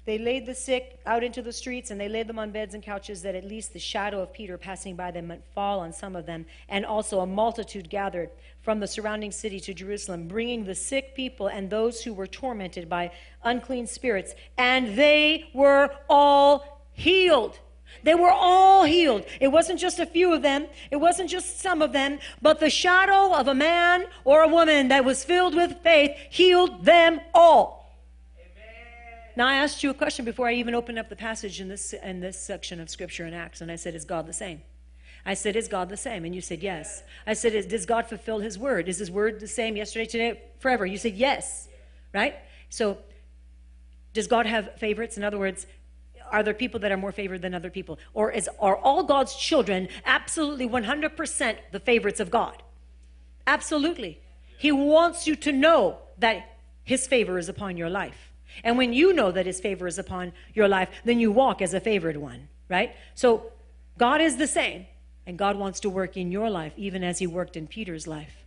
[0.08, 2.82] they laid the sick out into the streets and they laid them on beds and
[2.82, 6.16] couches that at least the shadow of Peter passing by them might fall on some
[6.16, 6.46] of them.
[6.70, 8.30] And also a multitude gathered
[8.62, 12.88] from the surrounding city to Jerusalem, bringing the sick people and those who were tormented
[12.88, 13.12] by
[13.44, 14.34] unclean spirits.
[14.56, 17.58] And they were all healed.
[18.02, 19.26] They were all healed.
[19.42, 22.70] It wasn't just a few of them, it wasn't just some of them, but the
[22.70, 27.77] shadow of a man or a woman that was filled with faith healed them all.
[29.38, 31.92] Now, I asked you a question before I even opened up the passage in this,
[31.92, 34.62] in this section of Scripture in Acts, and I said, Is God the same?
[35.24, 36.24] I said, Is God the same?
[36.24, 37.04] And you said, Yes.
[37.24, 38.88] I said, Does God fulfill His word?
[38.88, 40.84] Is His word the same yesterday, today, forever?
[40.84, 41.68] You said, Yes.
[42.12, 42.34] Right?
[42.68, 42.98] So,
[44.12, 45.16] does God have favorites?
[45.16, 45.68] In other words,
[46.32, 48.00] are there people that are more favored than other people?
[48.14, 52.60] Or is, are all God's children absolutely 100% the favorites of God?
[53.46, 54.20] Absolutely.
[54.58, 58.27] He wants you to know that His favor is upon your life.
[58.64, 61.74] And when you know that his favor is upon your life, then you walk as
[61.74, 62.94] a favored one, right?
[63.14, 63.52] So
[63.98, 64.86] God is the same,
[65.26, 68.44] and God wants to work in your life even as he worked in Peter's life.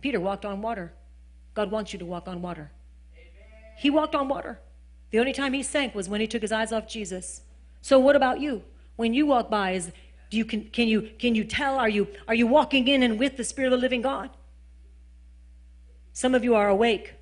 [0.00, 0.92] Peter walked on water.
[1.54, 2.70] God wants you to walk on water.
[3.76, 4.58] He walked on water.
[5.10, 7.42] The only time he sank was when he took his eyes off Jesus.
[7.82, 8.62] So what about you?
[8.96, 9.92] When you walk by, is
[10.30, 13.18] do you can, can you can you tell are you are you walking in and
[13.18, 14.30] with the spirit of the living God?
[16.14, 17.14] Some of you are awake,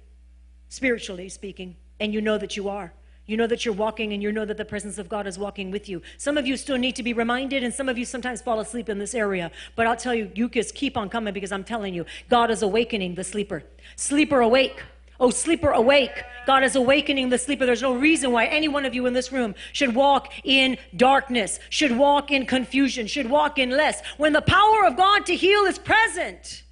[0.68, 2.92] spiritually speaking and you know that you are.
[3.26, 5.70] You know that you're walking and you know that the presence of God is walking
[5.70, 6.02] with you.
[6.18, 8.88] Some of you still need to be reminded, and some of you sometimes fall asleep
[8.88, 9.52] in this area.
[9.76, 12.62] But I'll tell you, you just keep on coming because I'm telling you, God is
[12.62, 13.62] awakening the sleeper.
[13.94, 14.82] Sleeper, awake.
[15.20, 16.24] Oh, sleeper, awake.
[16.44, 17.66] God is awakening the sleeper.
[17.66, 21.60] There's no reason why any one of you in this room should walk in darkness,
[21.68, 24.02] should walk in confusion, should walk in less.
[24.16, 26.64] When the power of God to heal is present,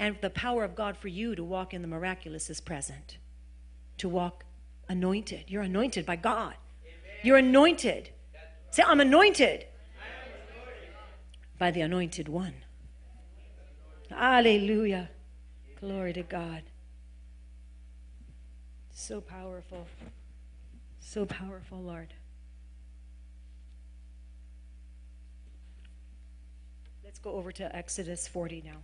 [0.00, 0.14] Amen.
[0.14, 3.18] and the power of God for you to walk in the miraculous is present
[3.98, 4.44] to walk
[4.88, 5.44] anointed.
[5.48, 6.54] You're anointed by God.
[6.82, 7.20] Amen.
[7.22, 8.10] You're anointed.
[8.70, 9.66] Say, I'm anointed
[11.58, 12.54] by the anointed one.
[14.10, 15.10] Hallelujah.
[15.80, 16.62] Glory to God.
[18.92, 19.86] So powerful.
[21.00, 22.14] So powerful, Lord.
[27.04, 28.78] Let's go over to Exodus 40 now.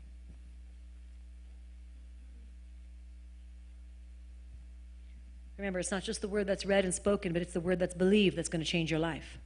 [5.62, 7.94] Remember, it's not just the word that's read and spoken, but it's the word that's
[7.94, 9.38] believed that's going to change your life.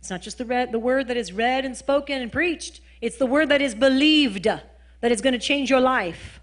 [0.00, 3.18] It's not just the, read, the word that is read and spoken and preached, it's
[3.18, 6.40] the word that is believed that is going to change your life.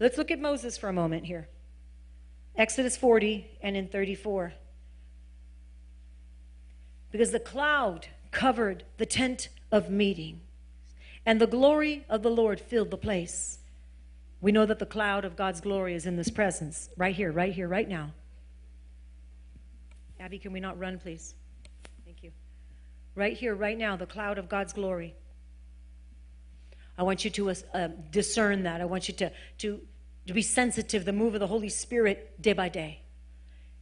[0.00, 1.46] Let's look at Moses for a moment here.
[2.56, 4.54] Exodus 40 and in 34.
[7.12, 10.40] Because the cloud covered the tent of meeting,
[11.24, 13.60] and the glory of the Lord filled the place.
[14.46, 17.52] We know that the cloud of God's glory is in this presence, right here, right
[17.52, 18.12] here, right now.
[20.20, 21.34] Abby, can we not run, please?
[22.04, 22.30] Thank you.
[23.16, 25.16] Right here, right now, the cloud of God's glory.
[26.96, 28.80] I want you to uh, discern that.
[28.80, 29.80] I want you to, to,
[30.28, 33.00] to be sensitive the move of the Holy Spirit day by day.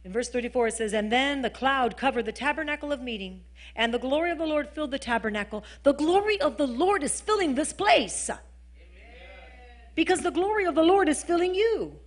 [0.03, 3.43] In verse 34, it says, And then the cloud covered the tabernacle of meeting,
[3.75, 5.63] and the glory of the Lord filled the tabernacle.
[5.83, 8.31] The glory of the Lord is filling this place
[9.95, 11.97] because the glory of the Lord is filling you.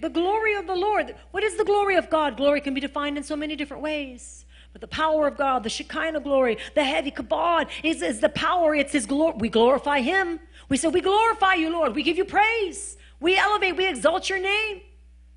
[0.00, 1.14] The glory of the Lord.
[1.30, 2.36] What is the glory of God?
[2.36, 4.44] Glory can be defined in so many different ways.
[4.72, 8.74] But the power of God, the Shekinah glory, the heavy kabod is, is the power.
[8.74, 9.34] It's His glory.
[9.38, 10.40] We glorify Him.
[10.68, 11.94] We say, We glorify you, Lord.
[11.94, 12.96] We give you praise.
[13.20, 14.80] We elevate, we exalt your name.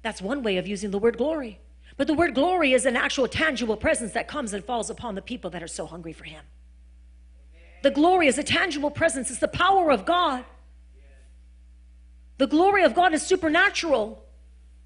[0.01, 1.59] That's one way of using the word glory.
[1.97, 5.21] But the word glory is an actual tangible presence that comes and falls upon the
[5.21, 6.43] people that are so hungry for Him.
[7.83, 10.45] The glory is a tangible presence, it's the power of God.
[12.43, 14.21] The glory of God is supernatural.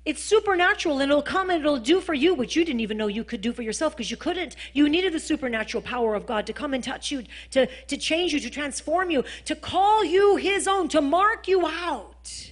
[0.06, 3.08] It's supernatural and it'll come and it'll do for you what you didn't even know
[3.08, 4.56] you could do for yourself because you couldn't.
[4.74, 8.32] You needed the supernatural power of God to come and touch you, to, to change
[8.32, 12.52] you, to transform you, to call you His own, to mark you out.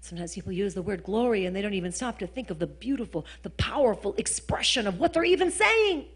[0.00, 2.66] Sometimes people use the word glory and they don't even stop to think of the
[2.66, 6.06] beautiful, the powerful expression of what they're even saying.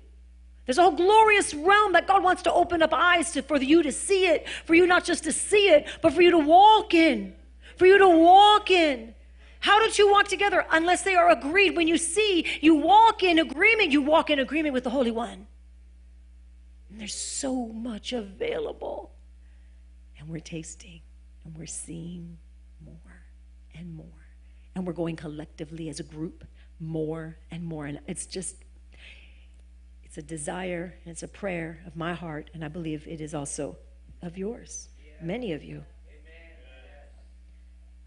[0.67, 3.83] There's a whole glorious realm that God wants to open up eyes to, for you
[3.83, 6.95] to see it, for you not just to see it, but for you to walk
[6.95, 7.35] in,
[7.77, 9.15] for you to walk in.
[9.61, 11.77] How don't you walk together unless they are agreed?
[11.77, 15.47] When you see, you walk in agreement, you walk in agreement with the Holy One.
[16.91, 19.13] And there's so much available.
[20.19, 21.01] And we're tasting
[21.45, 22.39] and we're seeing
[22.85, 23.23] more
[23.75, 24.07] and more
[24.75, 26.45] And we're going collectively as a group
[26.79, 27.87] more and more.
[27.87, 28.57] And it's just,
[30.13, 33.79] it's a desire it's a prayer of my heart, and I believe it is also
[34.21, 34.91] of yours,
[35.23, 35.87] many of you.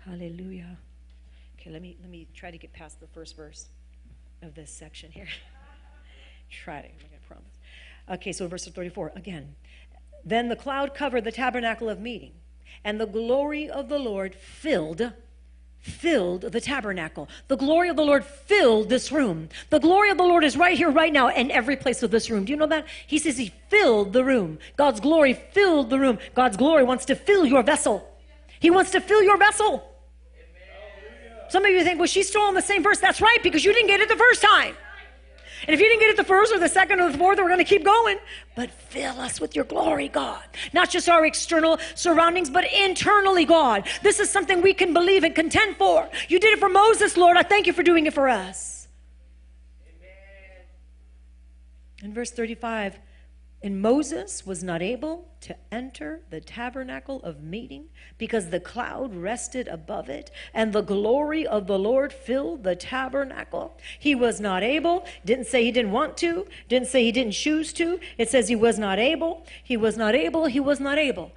[0.05, 0.77] Hallelujah.
[1.59, 3.69] Okay, let me let me try to get past the first verse
[4.43, 5.25] of this section here.
[6.51, 6.93] try to, I'm
[7.27, 7.57] promise.
[8.07, 9.55] Okay, so verse 34 again.
[10.23, 12.33] Then the cloud covered the tabernacle of meeting,
[12.83, 15.11] and the glory of the Lord filled
[15.85, 17.29] filled the tabernacle.
[17.47, 19.49] The glory of the Lord filled this room.
[19.69, 22.29] The glory of the Lord is right here, right now, in every place of this
[22.29, 22.43] room.
[22.45, 22.87] Do you know that?
[23.05, 24.57] He says He filled the room.
[24.77, 26.17] God's glory filled the room.
[26.33, 28.09] God's glory wants to fill your vessel.
[28.59, 29.87] He wants to fill your vessel.
[31.49, 32.97] Some of you think, well, she's still on the same verse.
[32.97, 34.75] That's right, because you didn't get it the first time.
[35.67, 37.47] And if you didn't get it the first or the second or the fourth, we're
[37.47, 38.17] going to keep going.
[38.55, 40.43] But fill us with your glory, God.
[40.73, 43.87] Not just our external surroundings, but internally, God.
[44.03, 46.09] This is something we can believe and contend for.
[46.27, 47.37] You did it for Moses, Lord.
[47.37, 48.87] I thank you for doing it for us.
[49.87, 50.65] Amen.
[52.03, 52.99] In verse 35,
[53.63, 57.85] and Moses was not able to enter the tabernacle of meeting
[58.17, 63.77] because the cloud rested above it and the glory of the Lord filled the tabernacle.
[63.99, 67.73] He was not able, didn't say he didn't want to, didn't say he didn't choose
[67.73, 67.99] to.
[68.17, 71.31] It says he was not able, he was not able, he was not able.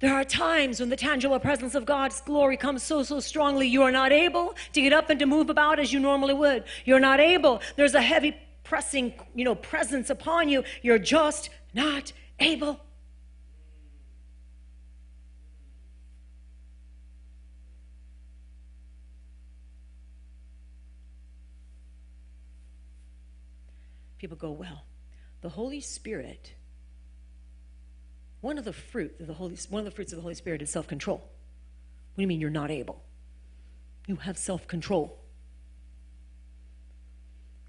[0.00, 3.82] There are times when the tangible presence of God's glory comes so, so strongly, you
[3.82, 6.64] are not able to get up and to move about as you normally would.
[6.84, 7.62] You're not able.
[7.76, 10.64] There's a heavy pressing, you know, presence upon you.
[10.82, 12.80] You're just not able.
[24.18, 24.84] People go, well,
[25.42, 26.54] the Holy Spirit,
[28.40, 30.62] one of the fruit of the Holy one of the fruits of the Holy Spirit
[30.62, 31.18] is self-control.
[31.18, 33.02] What do you mean you're not able?
[34.06, 35.23] You have self-control.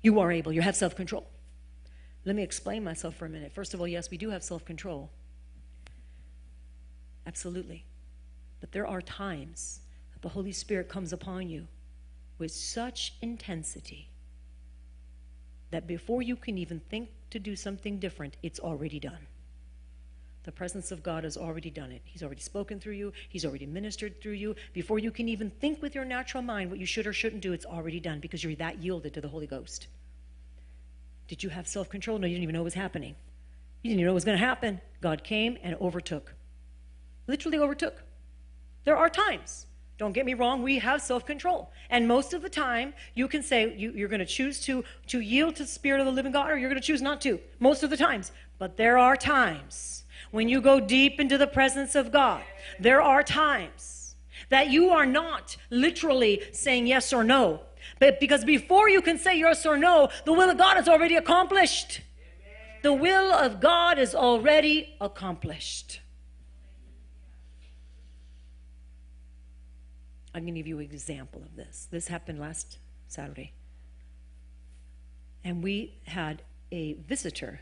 [0.05, 1.25] You are able, you have self control.
[2.25, 3.51] Let me explain myself for a minute.
[3.51, 5.09] First of all, yes, we do have self control.
[7.25, 7.85] Absolutely.
[8.59, 9.79] But there are times
[10.13, 11.67] that the Holy Spirit comes upon you
[12.37, 14.09] with such intensity
[15.71, 19.25] that before you can even think to do something different, it's already done.
[20.43, 22.03] The presence of God has already done it.
[22.05, 24.55] He's already spoken through you, He's already ministered through you.
[24.71, 27.53] Before you can even think with your natural mind what you should or shouldn't do,
[27.53, 29.87] it's already done because you're that yielded to the Holy Ghost.
[31.27, 32.17] Did you have self control?
[32.17, 33.15] No, you didn't even know what was happening.
[33.81, 34.81] You didn't even know what was going to happen.
[35.01, 36.33] God came and overtook.
[37.27, 38.03] Literally overtook.
[38.83, 39.65] There are times,
[39.97, 41.71] don't get me wrong, we have self control.
[41.89, 45.19] And most of the time, you can say you, are going to choose to, to
[45.19, 47.39] yield to the Spirit of the living God or you're going to choose not to.
[47.59, 48.31] Most of the times.
[48.57, 52.41] But there are times when you go deep into the presence of God,
[52.79, 54.15] there are times
[54.49, 57.61] that you are not literally saying yes or no.
[58.19, 62.01] Because before you can say yes or no, the will of God is already accomplished.
[62.83, 66.01] The will of God is already accomplished.
[70.33, 71.87] I'm going to give you an example of this.
[71.89, 72.77] This happened last
[73.07, 73.53] Saturday.
[75.43, 76.41] And we had
[76.71, 77.61] a visitor,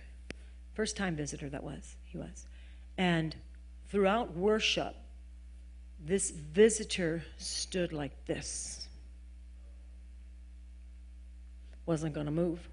[0.73, 2.47] first time visitor that was, he was.
[2.97, 3.35] And
[3.89, 4.95] throughout worship,
[6.03, 8.87] this visitor stood like this
[11.85, 12.69] wasn't going to move,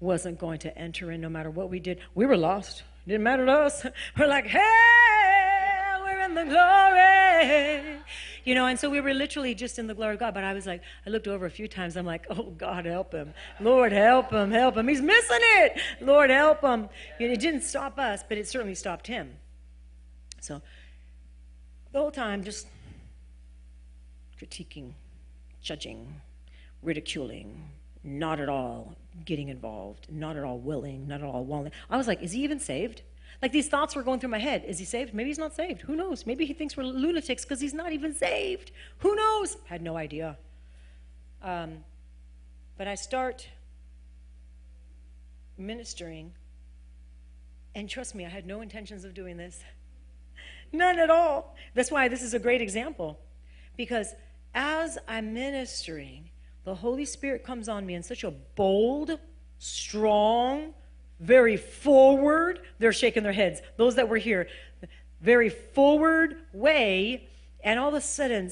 [0.00, 2.00] wasn't going to enter in no matter what we did.
[2.14, 2.82] We were lost.
[3.06, 3.86] Didn't matter to us.
[4.18, 8.02] We're like, hey, we're in the glory.
[8.44, 10.34] You know, and so we were literally just in the glory of God.
[10.34, 11.96] But I was like, I looked over a few times.
[11.96, 13.32] I'm like, oh, God, help him.
[13.60, 14.88] Lord, help him, help him.
[14.88, 15.80] He's missing it.
[16.00, 16.88] Lord, help him.
[17.20, 19.32] And it didn't stop us, but it certainly stopped him.
[20.40, 20.62] So
[21.92, 22.66] the whole time, just
[24.40, 24.92] critiquing,
[25.60, 26.20] judging,
[26.86, 27.68] ridiculing,
[28.04, 28.94] not at all
[29.24, 31.72] getting involved, not at all willing, not at all willing.
[31.90, 33.02] I was like, is he even saved?
[33.42, 34.64] Like these thoughts were going through my head.
[34.66, 35.12] Is he saved?
[35.12, 35.82] Maybe he's not saved.
[35.82, 36.24] Who knows?
[36.24, 38.70] Maybe he thinks we're lunatics because he's not even saved.
[38.98, 39.56] Who knows?
[39.66, 40.38] Had no idea.
[41.42, 41.84] Um,
[42.78, 43.48] but I start
[45.58, 46.32] ministering,
[47.74, 49.62] and trust me, I had no intentions of doing this.
[50.72, 51.56] None at all.
[51.74, 53.18] That's why this is a great example.
[53.76, 54.14] Because
[54.54, 56.30] as I'm ministering,
[56.66, 59.20] the Holy Spirit comes on me in such a bold,
[59.56, 60.74] strong,
[61.20, 63.62] very forward, they're shaking their heads.
[63.76, 64.48] Those that were here,
[65.20, 67.28] very forward way.
[67.62, 68.50] And all of a sudden,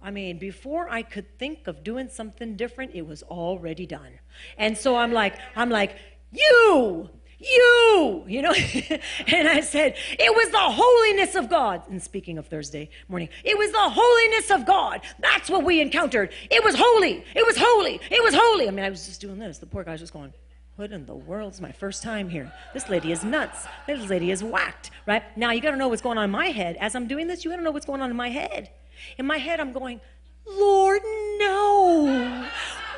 [0.00, 4.12] I mean, before I could think of doing something different, it was already done.
[4.56, 5.96] And so I'm like, I'm like,
[6.30, 8.52] you, You, you know?
[9.26, 11.82] and I said, It was the holiness of God.
[11.90, 15.02] And speaking of Thursday morning, it was the holiness of God.
[15.18, 16.32] That's what we encountered.
[16.50, 17.24] It was holy.
[17.34, 18.00] It was holy.
[18.10, 18.68] It was holy.
[18.68, 19.58] I mean, I was just doing this.
[19.58, 20.32] The poor guy's just going,
[20.76, 22.50] What in the world's my first time here.
[22.72, 23.66] This lady is nuts.
[23.86, 25.22] This lady is whacked, right?
[25.36, 26.76] Now, you got to know what's going on in my head.
[26.80, 28.70] As I'm doing this, you got to know what's going on in my head.
[29.18, 30.00] In my head, I'm going,
[30.46, 31.02] Lord,
[31.38, 32.48] no.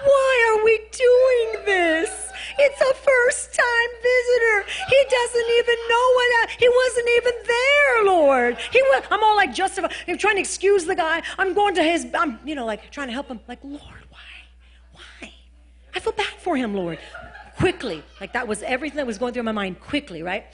[0.04, 2.32] Why are we doing this?
[2.58, 4.70] It's a first time visitor.
[4.88, 8.58] He doesn't even know what I, he wasn't even there, Lord.
[8.72, 9.92] He was, I'm all like justified.
[10.06, 11.22] I'm trying to excuse the guy.
[11.38, 13.40] I'm going to his, I'm, you know, like trying to help him.
[13.46, 13.80] Like, Lord,
[14.10, 14.18] why?
[14.92, 15.32] Why?
[15.94, 16.98] I feel bad for him, Lord.
[17.56, 18.02] Quickly.
[18.20, 20.46] Like that was everything that was going through my mind quickly, right?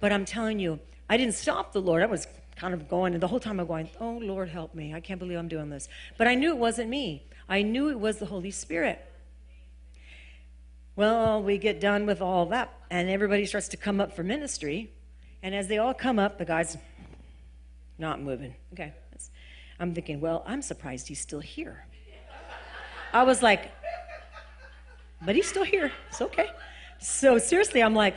[0.00, 0.78] But I'm telling you,
[1.08, 2.02] I didn't stop the Lord.
[2.02, 4.92] I was kind of going, and the whole time I'm going, oh, Lord, help me.
[4.92, 5.88] I can't believe I'm doing this.
[6.18, 7.24] But I knew it wasn't me.
[7.48, 9.04] I knew it was the Holy Spirit.
[10.96, 14.90] Well, we get done with all that, and everybody starts to come up for ministry.
[15.42, 16.76] And as they all come up, the guy's
[17.98, 18.54] not moving.
[18.72, 18.92] Okay.
[19.80, 21.86] I'm thinking, well, I'm surprised he's still here.
[23.12, 23.70] I was like,
[25.24, 25.92] but he's still here.
[26.08, 26.48] It's okay.
[26.98, 28.16] So seriously, I'm like,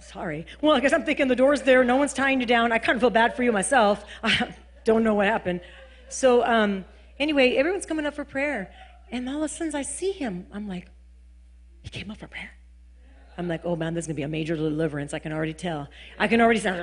[0.00, 0.46] sorry.
[0.62, 2.72] Well, I guess I'm thinking the door's there, no one's tying you down.
[2.72, 4.04] I kind of feel bad for you myself.
[4.24, 4.54] I
[4.84, 5.60] don't know what happened.
[6.08, 6.84] So, um,
[7.18, 8.72] anyway, everyone's coming up for prayer.
[9.10, 10.46] And all of a sudden, I see him.
[10.52, 10.88] I'm like,
[11.82, 12.50] he came up for prayer.
[13.38, 15.12] I'm like, oh man, this is going to be a major deliverance.
[15.12, 15.88] I can already tell.
[16.18, 16.80] I can already sound,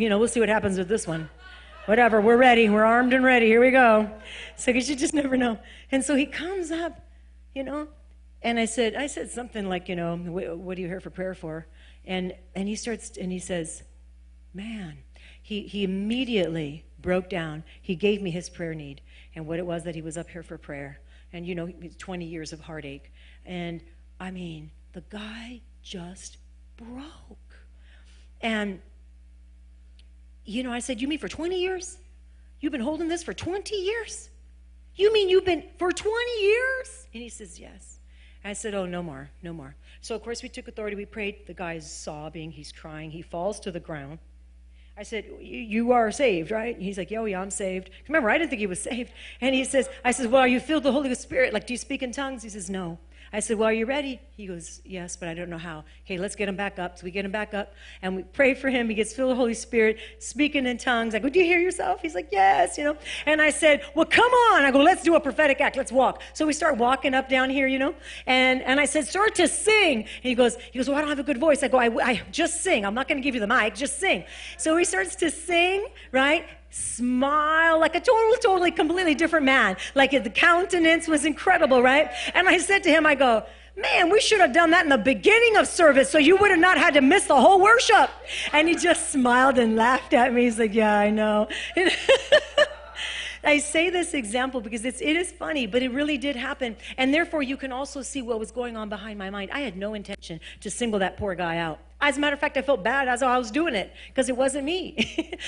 [0.00, 1.28] you know, we'll see what happens with this one.
[1.86, 2.68] Whatever, we're ready.
[2.70, 3.46] We're armed and ready.
[3.46, 4.10] Here we go.
[4.56, 5.58] So, because you just never know.
[5.92, 6.98] And so he comes up,
[7.54, 7.88] you know,
[8.42, 11.34] and I said, I said something like, you know, what are you here for prayer
[11.34, 11.66] for?
[12.06, 13.82] And, and he starts, and he says,
[14.52, 14.98] Man,
[15.42, 17.64] he, he immediately broke down.
[17.82, 19.00] He gave me his prayer need
[19.34, 21.00] and what it was that he was up here for prayer.
[21.32, 23.12] And, you know, 20 years of heartache.
[23.44, 23.82] And
[24.20, 26.38] I mean, the guy just
[26.76, 27.38] broke.
[28.40, 28.80] And,
[30.44, 31.98] you know, I said, You mean for 20 years?
[32.60, 34.30] You've been holding this for 20 years?
[34.96, 37.06] You mean you've been for 20 years?
[37.12, 37.98] And he says, Yes.
[38.44, 39.74] I said, Oh, no more, no more.
[40.00, 40.96] So, of course, we took authority.
[40.96, 41.46] We prayed.
[41.46, 42.50] The guy's sobbing.
[42.52, 43.10] He's crying.
[43.10, 44.18] He falls to the ground.
[44.96, 46.78] I said, You are saved, right?
[46.78, 47.90] He's like, Oh, yeah, I'm saved.
[48.08, 49.12] Remember, I didn't think he was saved.
[49.40, 51.52] And he says, I said, Well, are you filled with the Holy Spirit?
[51.52, 52.42] Like, do you speak in tongues?
[52.42, 52.98] He says, No.
[53.32, 54.20] I said, Well, are you ready?
[54.36, 55.84] He goes, Yes, but I don't know how.
[56.04, 56.98] Okay, let's get him back up.
[56.98, 58.88] So we get him back up and we pray for him.
[58.88, 61.14] He gets filled with the Holy Spirit, speaking in tongues.
[61.14, 62.00] I go, Do you hear yourself?
[62.02, 62.96] He's like, Yes, you know.
[63.26, 64.64] And I said, Well, come on.
[64.64, 65.76] I go, Let's do a prophetic act.
[65.76, 66.22] Let's walk.
[66.32, 67.94] So we start walking up down here, you know.
[68.26, 69.98] And and I said, Start to sing.
[69.98, 71.62] And he goes, He goes, Well, I don't have a good voice.
[71.62, 72.84] I go, I, I just sing.
[72.84, 73.74] I'm not going to give you the mic.
[73.74, 74.24] Just sing.
[74.58, 76.46] So he starts to sing, right?
[76.74, 79.76] Smile like a total, totally, completely different man.
[79.94, 82.10] Like the countenance was incredible, right?
[82.34, 83.44] And I said to him, I go,
[83.76, 86.60] Man, we should have done that in the beginning of service so you would have
[86.60, 88.08] not had to miss the whole worship.
[88.52, 90.44] And he just smiled and laughed at me.
[90.44, 91.48] He's like, Yeah, I know.
[93.44, 96.76] I say this example because it's, it is funny, but it really did happen.
[96.96, 99.50] And therefore, you can also see what was going on behind my mind.
[99.52, 101.78] I had no intention to single that poor guy out.
[102.06, 104.36] As a matter of fact, I felt bad as I was doing it because it
[104.36, 104.94] wasn't me.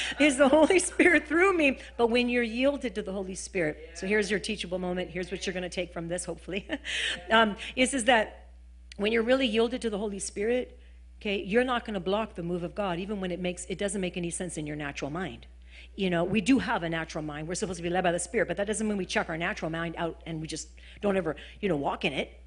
[0.19, 1.79] it's the Holy Spirit through me.
[1.99, 5.11] But when you're yielded to the Holy Spirit, so here's your teachable moment.
[5.11, 6.67] Here's what you're going to take from this, hopefully.
[7.31, 8.49] um, is, is that
[8.97, 10.81] when you're really yielded to the Holy Spirit,
[11.21, 13.77] okay, you're not going to block the move of God, even when it makes it
[13.77, 15.47] doesn't make any sense in your natural mind
[15.95, 17.49] you know, we do have a natural mind.
[17.49, 19.39] We're supposed to be led by the Spirit, but that doesn't mean we chuck our
[19.39, 20.69] natural mind out and we just
[21.01, 22.39] don't ever, you know, walk in it,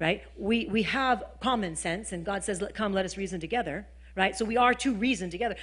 [0.00, 0.22] right?
[0.36, 3.86] We, we have common sense, and God says, Come, let us reason together,
[4.16, 4.34] right?
[4.34, 5.56] So we are to reason together.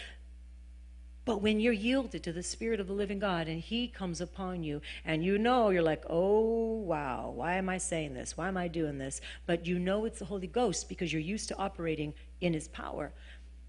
[1.25, 4.63] But when you're yielded to the Spirit of the living God and He comes upon
[4.63, 8.37] you, and you know, you're like, oh, wow, why am I saying this?
[8.37, 9.19] Why am I doing this?
[9.45, 13.11] But you know it's the Holy Ghost because you're used to operating in His power.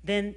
[0.04, 0.36] Then,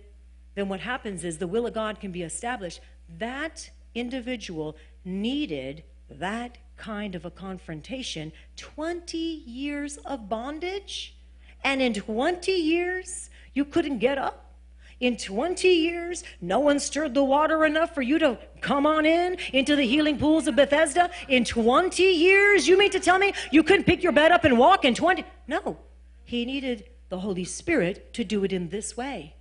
[0.56, 2.80] then what happens is the will of God can be established
[3.20, 11.16] that individual needed that kind of a confrontation 20 years of bondage
[11.64, 14.52] and in 20 years you couldn't get up
[15.00, 19.36] in 20 years, no one stirred the water enough for you to come on in
[19.52, 21.10] into the healing pools of Bethesda.
[21.28, 24.60] In 20 years, you mean to tell me you couldn't pick your bed up and
[24.60, 25.26] walk in 20?
[25.48, 25.80] No.
[26.24, 29.34] He needed the Holy Spirit to do it in this way.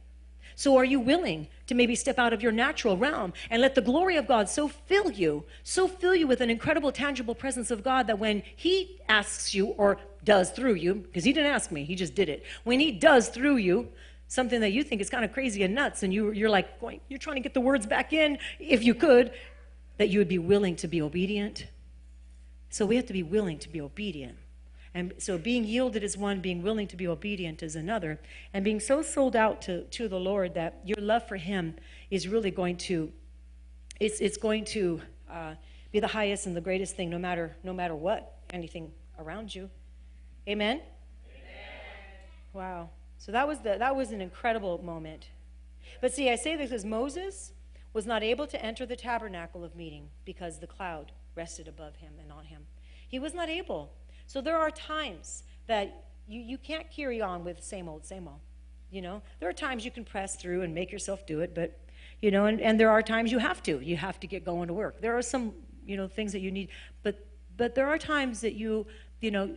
[0.56, 3.80] So, are you willing to maybe step out of your natural realm and let the
[3.80, 7.82] glory of God so fill you, so fill you with an incredible, tangible presence of
[7.82, 11.84] God that when He asks you or does through you, because He didn't ask me,
[11.84, 13.88] He just did it, when He does through you,
[14.28, 17.00] something that you think is kind of crazy and nuts, and you, you're like going,
[17.08, 19.32] you're trying to get the words back in, if you could,
[19.98, 21.66] that you would be willing to be obedient.
[22.70, 24.36] So we have to be willing to be obedient.
[24.94, 28.20] And so being yielded is one, being willing to be obedient is another,
[28.52, 31.76] and being so sold out to, to the Lord that your love for Him
[32.10, 33.12] is really going to,
[34.00, 35.00] it's, it's going to
[35.30, 35.54] uh,
[35.92, 39.70] be the highest and the greatest thing, no matter no matter what anything around you.
[40.48, 40.80] Amen.
[40.80, 41.44] Amen.
[42.52, 42.90] Wow.
[43.18, 45.28] So that was the that was an incredible moment.
[46.00, 47.52] But see, I say this because Moses
[47.92, 52.12] was not able to enter the tabernacle of meeting because the cloud rested above him
[52.20, 52.66] and on him.
[53.08, 53.92] He was not able.
[54.30, 58.38] So there are times that you, you can't carry on with same old, same old.
[58.88, 61.76] You know, there are times you can press through and make yourself do it, but,
[62.22, 63.80] you know, and, and there are times you have to.
[63.80, 65.00] You have to get going to work.
[65.00, 65.52] There are some,
[65.84, 66.68] you know, things that you need,
[67.02, 67.26] but,
[67.56, 68.86] but there are times that you,
[69.20, 69.52] you know,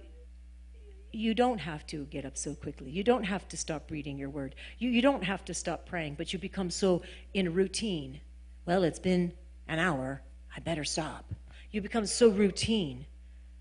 [1.11, 2.89] you don't have to get up so quickly.
[2.89, 4.55] You don't have to stop reading your word.
[4.79, 7.03] You, you don't have to stop praying, but you become so
[7.35, 8.21] in routine.
[8.65, 9.33] Well, it's been
[9.67, 10.23] an hour.
[10.57, 11.31] I better stop.
[11.69, 13.05] You become so routine.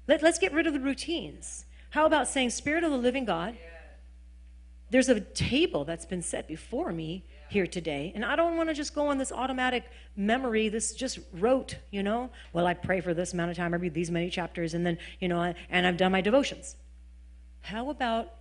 [0.07, 1.65] Let, let's get rid of the routines.
[1.91, 3.57] How about saying, Spirit of the living God,
[4.91, 8.75] there's a table that's been set before me here today, and I don't want to
[8.75, 9.85] just go on this automatic
[10.17, 12.31] memory, this just rote, you know?
[12.53, 14.99] Well, I pray for this amount of time, I read these many chapters, and then,
[15.21, 16.77] you know, and I've done my devotions.
[17.61, 18.33] How about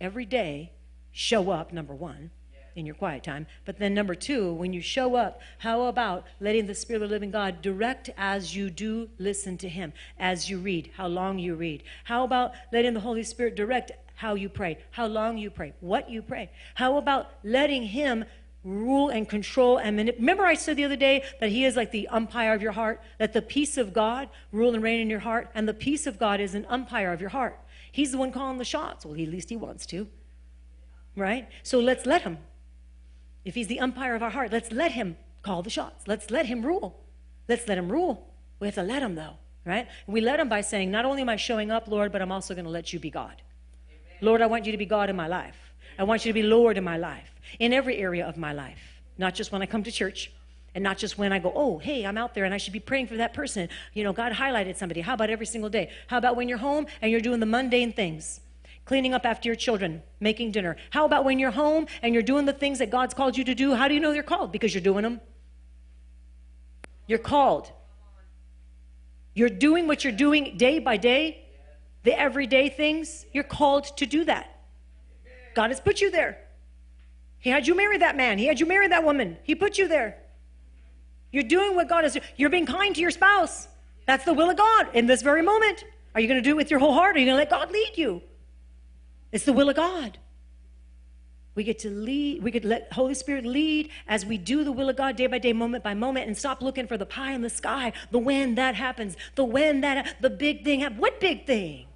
[0.00, 0.72] every day
[1.10, 2.30] show up, number one,
[2.76, 3.46] in your quiet time.
[3.64, 7.14] But then, number two, when you show up, how about letting the Spirit of the
[7.14, 11.54] living God direct as you do listen to Him, as you read, how long you
[11.54, 11.82] read?
[12.04, 16.10] How about letting the Holy Spirit direct how you pray, how long you pray, what
[16.10, 16.50] you pray?
[16.74, 18.24] How about letting Him
[18.64, 21.90] rule and control and manip- remember i said the other day that he is like
[21.90, 25.18] the umpire of your heart that the peace of god rule and reign in your
[25.20, 27.58] heart and the peace of god is an umpire of your heart
[27.90, 30.06] he's the one calling the shots well at least he wants to
[31.16, 32.38] right so let's let him
[33.44, 36.06] if he's the umpire of our heart, let's let him call the shots.
[36.06, 37.00] Let's let him rule.
[37.48, 38.28] Let's let him rule.
[38.60, 39.88] We have to let him, though, right?
[40.06, 42.54] we let him by saying, Not only am I showing up, Lord, but I'm also
[42.54, 43.42] going to let you be God.
[43.88, 44.18] Amen.
[44.20, 45.56] Lord, I want you to be God in my life.
[45.98, 49.02] I want you to be Lord in my life, in every area of my life,
[49.18, 50.32] not just when I come to church.
[50.74, 52.80] And not just when I go, oh, hey, I'm out there and I should be
[52.80, 53.68] praying for that person.
[53.92, 55.02] You know, God highlighted somebody.
[55.02, 55.90] How about every single day?
[56.06, 58.40] How about when you're home and you're doing the mundane things?
[58.84, 60.76] Cleaning up after your children, making dinner?
[60.90, 63.54] How about when you're home and you're doing the things that God's called you to
[63.54, 63.74] do?
[63.74, 64.52] How do you know they're called?
[64.52, 65.20] Because you're doing them.
[67.06, 67.70] You're called.
[69.34, 71.44] You're doing what you're doing day by day,
[72.02, 73.26] the everyday things.
[73.32, 74.60] You're called to do that.
[75.54, 76.38] God has put you there.
[77.38, 78.38] He had you marry that man.
[78.38, 79.36] He had you marry that woman.
[79.42, 80.18] He put you there.
[81.32, 82.16] You're doing what God has.
[82.36, 83.68] You're being kind to your spouse.
[84.06, 85.84] That's the will of God in this very moment.
[86.14, 87.16] Are you going to do it with your whole heart?
[87.16, 88.22] Are you going to let God lead you?
[89.32, 90.18] It's the will of God.
[91.54, 94.88] We get to lead, we could let Holy Spirit lead as we do the will
[94.88, 97.42] of God day by day, moment by moment, and stop looking for the pie in
[97.42, 101.00] the sky, the when that happens, the when that, the big thing happens.
[101.00, 101.86] What big thing?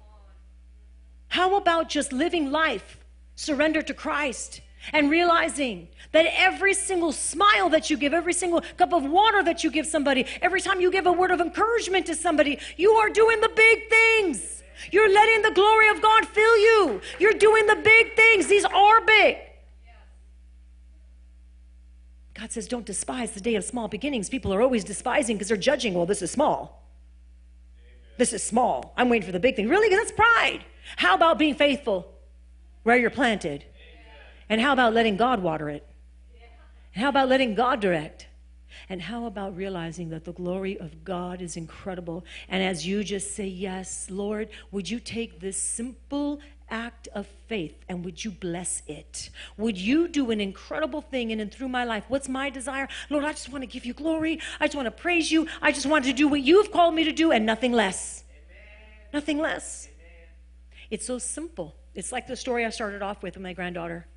[1.29, 2.99] How about just living life,
[3.35, 4.61] surrender to Christ,
[4.93, 9.63] and realizing that every single smile that you give, every single cup of water that
[9.63, 13.09] you give somebody, every time you give a word of encouragement to somebody, you are
[13.09, 14.56] doing the big things.
[14.91, 17.01] You're letting the glory of God fill you.
[17.19, 18.47] You're doing the big things.
[18.47, 19.37] These are big.
[22.33, 24.29] God says, don't despise the day of small beginnings.
[24.29, 26.87] People are always despising because they're judging, well, this is small.
[28.17, 28.93] This is small.
[28.95, 29.67] I'm waiting for the big thing.
[29.67, 29.89] Really?
[29.89, 30.63] Because That's pride.
[30.97, 32.13] How about being faithful
[32.83, 33.65] where you're planted?
[34.49, 35.85] And how about letting God water it?
[36.93, 38.26] And how about letting God direct?
[38.89, 42.23] And how about realizing that the glory of God is incredible?
[42.47, 46.39] And as you just say, Yes, Lord, would you take this simple
[46.69, 49.29] act of faith and would you bless it?
[49.57, 52.05] Would you do an incredible thing in and through my life?
[52.07, 52.87] What's my desire?
[53.09, 54.39] Lord, I just want to give you glory.
[54.59, 55.47] I just want to praise you.
[55.61, 58.23] I just want to do what you've called me to do and nothing less.
[58.29, 59.11] Amen.
[59.13, 59.87] Nothing less.
[59.87, 60.29] Amen.
[60.91, 61.75] It's so simple.
[61.93, 64.07] It's like the story I started off with with my granddaughter.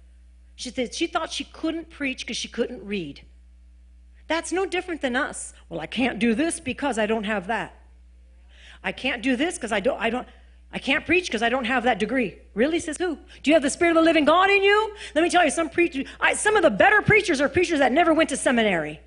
[0.54, 3.22] She said she thought she couldn't preach because she couldn't read.
[4.30, 5.54] That's no different than us.
[5.68, 7.74] Well, I can't do this because I don't have that.
[8.84, 10.24] I can't do this because I don't, I don't,
[10.72, 12.38] I can't preach because I don't have that degree.
[12.54, 13.18] Really, says who?
[13.42, 14.94] Do you have the Spirit of the living God in you?
[15.16, 17.90] Let me tell you, some preachers, I, some of the better preachers are preachers that
[17.90, 19.00] never went to seminary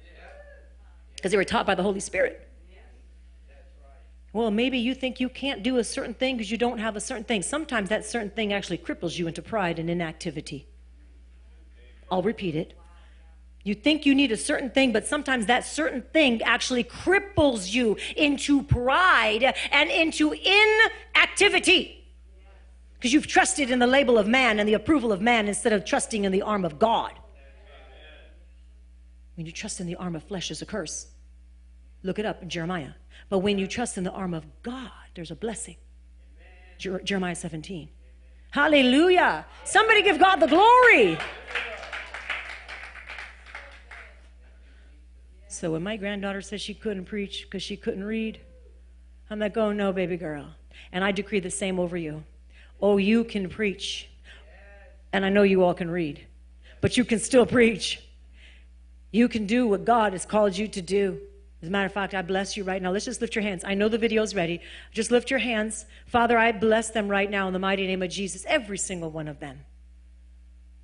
[1.15, 2.45] because they were taught by the Holy Spirit.
[4.33, 6.99] Well, maybe you think you can't do a certain thing because you don't have a
[6.99, 7.43] certain thing.
[7.43, 10.67] Sometimes that certain thing actually cripples you into pride and inactivity.
[12.11, 12.73] I'll repeat it.
[13.63, 17.97] You think you need a certain thing, but sometimes that certain thing actually cripples you
[18.17, 22.05] into pride and into inactivity.
[22.95, 25.85] Because you've trusted in the label of man and the approval of man instead of
[25.85, 27.13] trusting in the arm of God.
[29.35, 31.07] When you trust in the arm of flesh, is a curse.
[32.03, 32.91] Look it up in Jeremiah.
[33.29, 35.77] But when you trust in the arm of God, there's a blessing.
[36.77, 37.89] Jer- Jeremiah 17.
[38.51, 39.45] Hallelujah.
[39.63, 41.17] Somebody give God the glory.
[45.53, 48.39] So when my granddaughter says she couldn't preach because she couldn't read,
[49.29, 50.47] I'm like, oh no, baby girl.
[50.91, 52.23] And I decree the same over you.
[52.81, 54.09] Oh, you can preach.
[55.13, 56.25] And I know you all can read,
[56.81, 58.01] but you can still preach.
[59.11, 61.19] You can do what God has called you to do.
[61.61, 62.91] As a matter of fact, I bless you right now.
[62.91, 63.63] Let's just lift your hands.
[63.63, 64.59] I know the video's ready.
[64.91, 65.85] Just lift your hands.
[66.07, 69.27] Father, I bless them right now in the mighty name of Jesus, every single one
[69.27, 69.59] of them.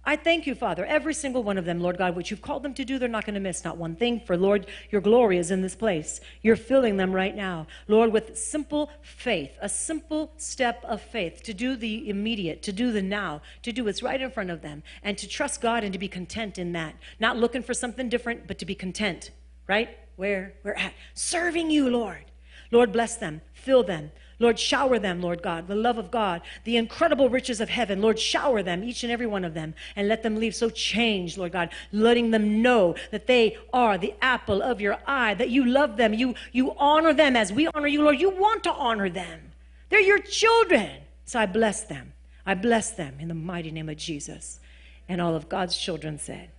[0.10, 2.74] I thank you, Father, every single one of them, Lord God, what you've called them
[2.74, 4.20] to do, they're not going to miss not one thing.
[4.20, 6.20] For, Lord, your glory is in this place.
[6.42, 11.54] You're filling them right now, Lord, with simple faith, a simple step of faith to
[11.54, 14.82] do the immediate, to do the now, to do what's right in front of them,
[15.04, 16.96] and to trust God and to be content in that.
[17.20, 19.30] Not looking for something different, but to be content,
[19.68, 19.96] right?
[20.16, 20.94] Where we're at.
[21.14, 22.26] Serving you, Lord.
[22.72, 24.12] Lord, bless them, fill them.
[24.40, 28.02] Lord, shower them, Lord God, the love of God, the incredible riches of heaven.
[28.02, 31.38] Lord, shower them, each and every one of them, and let them leave so changed,
[31.38, 35.66] Lord God, letting them know that they are the apple of your eye, that you
[35.66, 38.20] love them, you, you honor them as we honor you, Lord.
[38.20, 39.52] You want to honor them.
[39.90, 41.02] They're your children.
[41.26, 42.14] So I bless them.
[42.46, 44.60] I bless them in the mighty name of Jesus.
[45.08, 46.50] And all of God's children said,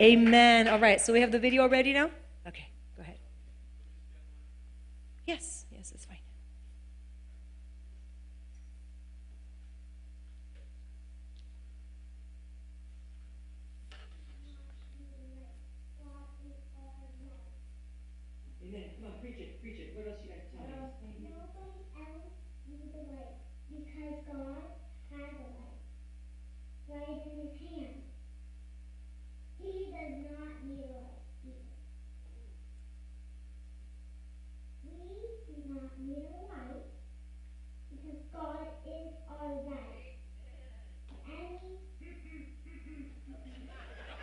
[0.00, 0.28] Amen.
[0.28, 0.68] Amen.
[0.68, 2.10] All right, so we have the video ready now?
[2.46, 3.18] Okay, go ahead.
[5.24, 6.18] Yes, yes, it's fine.
[19.00, 19.92] Come on, preach it, preach it.
[19.94, 21.14] What else you got to tell me?
[21.22, 22.34] Nobody else
[22.66, 23.38] needs the light
[23.70, 24.66] because God
[25.14, 25.78] has a light
[26.88, 28.02] right in his hand.
[29.62, 31.70] He does not need a light either.
[34.82, 34.98] We
[35.46, 36.90] do not need a light
[37.90, 40.18] because God is our light.
[41.10, 44.16] The enemy, the enemy are light.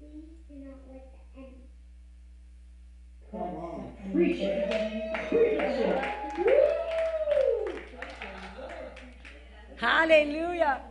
[0.00, 0.08] We
[0.48, 1.68] do not like the enemy.
[9.76, 10.82] Hallelujah.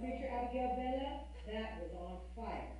[0.00, 1.12] Preacher Abigail Bella,
[1.46, 2.70] that was on fire.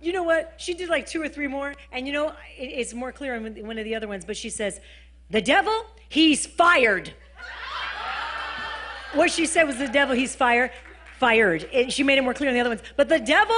[0.00, 0.54] You know what?
[0.70, 3.66] She did like two or three more, and you know, it, it's more clear in
[3.66, 4.80] one of the other ones, but she says,
[5.28, 5.74] The devil,
[6.08, 7.12] he's fired.
[9.14, 10.70] What she said was, The devil, he's fired.
[11.18, 11.64] Fired.
[11.74, 12.82] And she made it more clear in the other ones.
[12.96, 13.56] But the devil,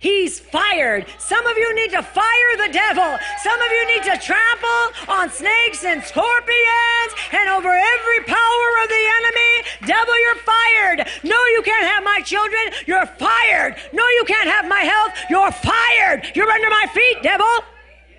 [0.00, 1.06] he's fired.
[1.16, 3.16] Some of you need to fire the devil.
[3.42, 8.88] Some of you need to trample on snakes and scorpions and over every power of
[8.90, 9.52] the enemy.
[9.86, 11.08] Devil, you're fired.
[11.22, 12.60] No, you can't have my children.
[12.86, 13.76] You're fired.
[13.92, 15.12] No, you can't have my health.
[15.28, 16.32] You're fired.
[16.34, 17.46] You're under my feet, devil.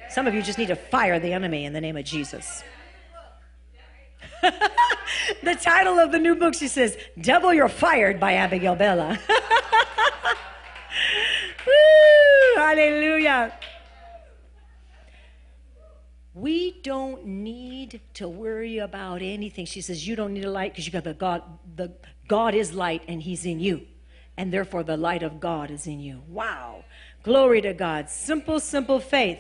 [0.09, 2.63] Some of you just need to fire the enemy in the name of Jesus.
[4.41, 9.19] the title of the new book, she says, Devil, You're Fired by Abigail Bella.
[11.65, 11.73] Woo,
[12.55, 13.53] hallelujah.
[16.41, 19.67] We don't need to worry about anything.
[19.67, 21.43] She says, You don't need a light because you got the God,
[21.75, 21.91] the
[22.27, 23.85] God is light and He's in you.
[24.37, 26.23] And therefore the light of God is in you.
[26.27, 26.83] Wow.
[27.21, 28.09] Glory to God.
[28.09, 29.37] Simple, simple faith.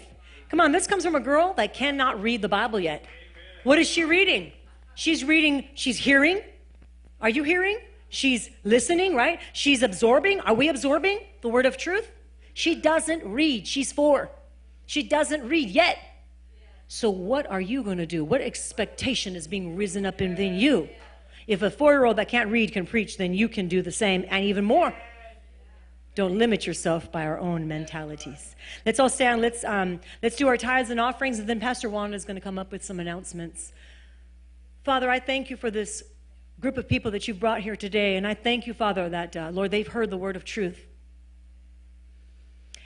[0.49, 3.03] Come on, this comes from a girl that cannot read the Bible yet.
[3.63, 4.51] What is she reading?
[4.93, 6.41] She's reading, she's hearing.
[7.19, 7.79] Are you hearing?
[8.09, 9.39] She's listening, right?
[9.53, 10.39] She's absorbing.
[10.41, 12.11] Are we absorbing the word of truth?
[12.53, 13.65] She doesn't read.
[13.65, 14.29] She's four.
[14.85, 15.97] She doesn't read yet.
[16.93, 18.25] So, what are you going to do?
[18.25, 20.89] What expectation is being risen up within you?
[21.47, 23.93] If a four year old that can't read can preach, then you can do the
[23.93, 24.93] same and even more.
[26.15, 28.57] Don't limit yourself by our own mentalities.
[28.85, 29.41] Let's all stand.
[29.41, 32.41] Let's, um, let's do our tithes and offerings, and then Pastor Wanda is going to
[32.41, 33.71] come up with some announcements.
[34.83, 36.03] Father, I thank you for this
[36.59, 39.49] group of people that you've brought here today, and I thank you, Father, that, uh,
[39.53, 40.90] Lord, they've heard the word of truth.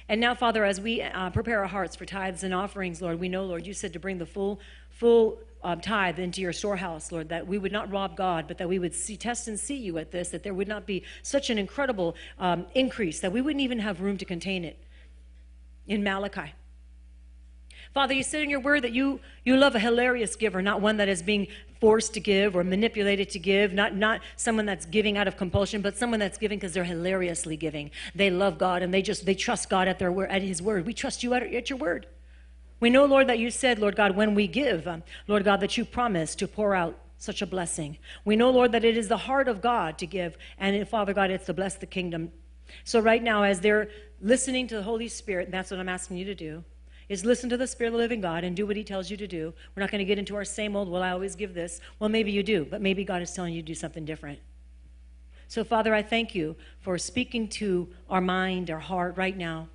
[0.07, 3.27] And now, Father, as we uh, prepare our hearts for tithes and offerings, Lord, we
[3.27, 4.59] know, Lord, you said to bring the full,
[4.89, 8.69] full um, tithe into your storehouse, Lord, that we would not rob God, but that
[8.69, 11.49] we would see, test and see you at this, that there would not be such
[11.49, 14.77] an incredible um, increase that we wouldn't even have room to contain it.
[15.87, 16.53] In Malachi.
[17.95, 20.97] Father, you said in your word that you, you love a hilarious giver, not one
[20.97, 21.47] that is being
[21.79, 25.81] forced to give or manipulated to give, not, not someone that's giving out of compulsion,
[25.81, 27.89] but someone that's giving because they're hilariously giving.
[28.13, 30.85] They love God and they just they trust God at their word at his word.
[30.85, 32.05] We trust you at, at your word.
[32.81, 35.77] We know, Lord, that you said, Lord God, when we give, um, Lord God, that
[35.77, 37.97] you promise to pour out such a blessing.
[38.25, 41.31] We know, Lord, that it is the heart of God to give, and Father God,
[41.31, 42.33] it's to bless the kingdom
[42.83, 43.87] So, right now, as they're
[44.21, 46.63] listening to the Holy Spirit, that's what I'm asking you to do,
[47.09, 49.17] is listen to the Spirit of the living God and do what He tells you
[49.17, 49.53] to do.
[49.75, 51.79] We're not going to get into our same old, well, I always give this.
[51.99, 54.39] Well, maybe you do, but maybe God is telling you to do something different.
[55.47, 59.67] So, Father, I thank you for speaking to our mind, our heart right now.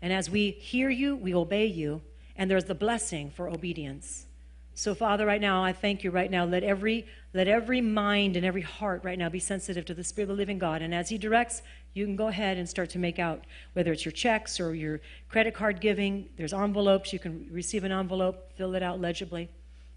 [0.00, 2.00] And as we hear you, we obey you,
[2.36, 4.26] and there's the blessing for obedience.
[4.74, 6.44] So, Father, right now, I thank you right now.
[6.44, 7.04] Let every,
[7.34, 10.40] let every mind and every heart right now be sensitive to the Spirit of the
[10.40, 10.82] living God.
[10.82, 11.62] And as He directs,
[11.98, 15.00] you can go ahead and start to make out whether it's your checks or your
[15.28, 16.28] credit card giving.
[16.36, 17.12] There's envelopes.
[17.12, 19.50] You can receive an envelope, fill it out legibly.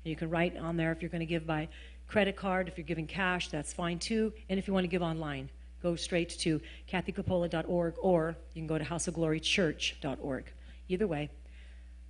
[0.03, 1.67] You can write on there if you're going to give by
[2.07, 2.67] credit card.
[2.67, 4.33] If you're giving cash, that's fine too.
[4.49, 5.49] And if you want to give online,
[5.83, 6.59] go straight to
[6.91, 10.45] kathycapola.org or you can go to houseofglorychurch.org.
[10.89, 11.29] Either way.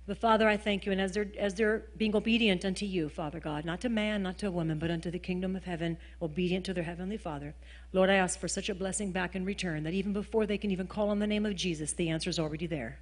[0.04, 3.38] But Father, I thank you, and as they're, as they're being obedient unto you, Father
[3.38, 6.64] God, not to man, not to a woman, but unto the kingdom of heaven, obedient
[6.66, 7.54] to their heavenly Father,
[7.92, 10.72] Lord, I ask for such a blessing back in return that even before they can
[10.72, 12.98] even call on the name of Jesus, the answer is already there.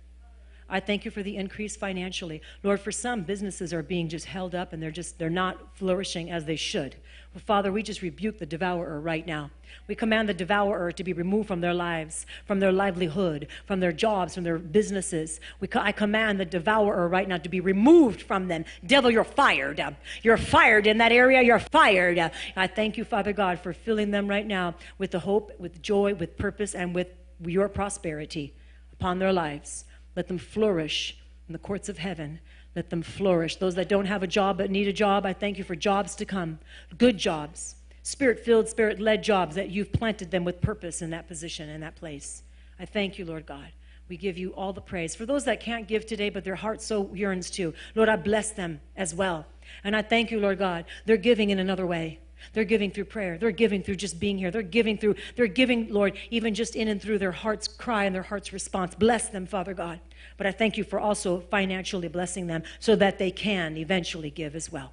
[0.71, 2.41] I thank you for the increase financially.
[2.63, 6.31] Lord, for some businesses are being just held up and they're just they're not flourishing
[6.31, 6.95] as they should.
[7.35, 9.51] Well, Father, we just rebuke the devourer right now.
[9.87, 13.93] We command the devourer to be removed from their lives, from their livelihood, from their
[13.93, 15.41] jobs, from their businesses.
[15.61, 18.65] We co- I command the devourer right now to be removed from them.
[18.85, 19.81] Devil, you're fired.
[20.23, 21.43] You're fired in that area.
[21.43, 22.19] You're fired.
[22.57, 26.15] I thank you, Father God, for filling them right now with the hope, with joy,
[26.15, 27.09] with purpose, and with
[27.45, 28.55] your prosperity
[28.93, 29.85] upon their lives.
[30.21, 31.17] Let them flourish
[31.49, 32.41] in the courts of heaven.
[32.77, 33.57] Let them flourish.
[33.57, 36.15] Those that don't have a job but need a job, I thank you for jobs
[36.17, 36.59] to come.
[36.99, 41.27] Good jobs, spirit filled, spirit led jobs that you've planted them with purpose in that
[41.27, 42.43] position, in that place.
[42.79, 43.69] I thank you, Lord God.
[44.11, 45.15] We give you all the praise.
[45.15, 48.51] For those that can't give today, but their heart so yearns to, Lord, I bless
[48.51, 49.47] them as well.
[49.85, 50.85] And I thank you, Lord God.
[51.07, 52.19] They're giving in another way.
[52.53, 53.39] They're giving through prayer.
[53.39, 54.51] They're giving through just being here.
[54.51, 58.15] They're giving through, they're giving, Lord, even just in and through their heart's cry and
[58.15, 58.95] their heart's response.
[58.95, 60.01] Bless them, Father God.
[60.37, 64.55] But I thank you for also financially blessing them so that they can eventually give
[64.55, 64.93] as well.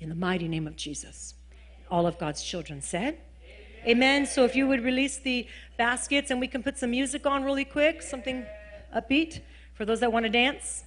[0.00, 1.34] In the mighty name of Jesus.
[1.90, 3.18] All of God's children said,
[3.86, 4.24] Amen.
[4.24, 5.46] So if you would release the
[5.76, 8.46] baskets and we can put some music on really quick, something
[8.96, 9.40] upbeat
[9.74, 10.84] for those that want to dance.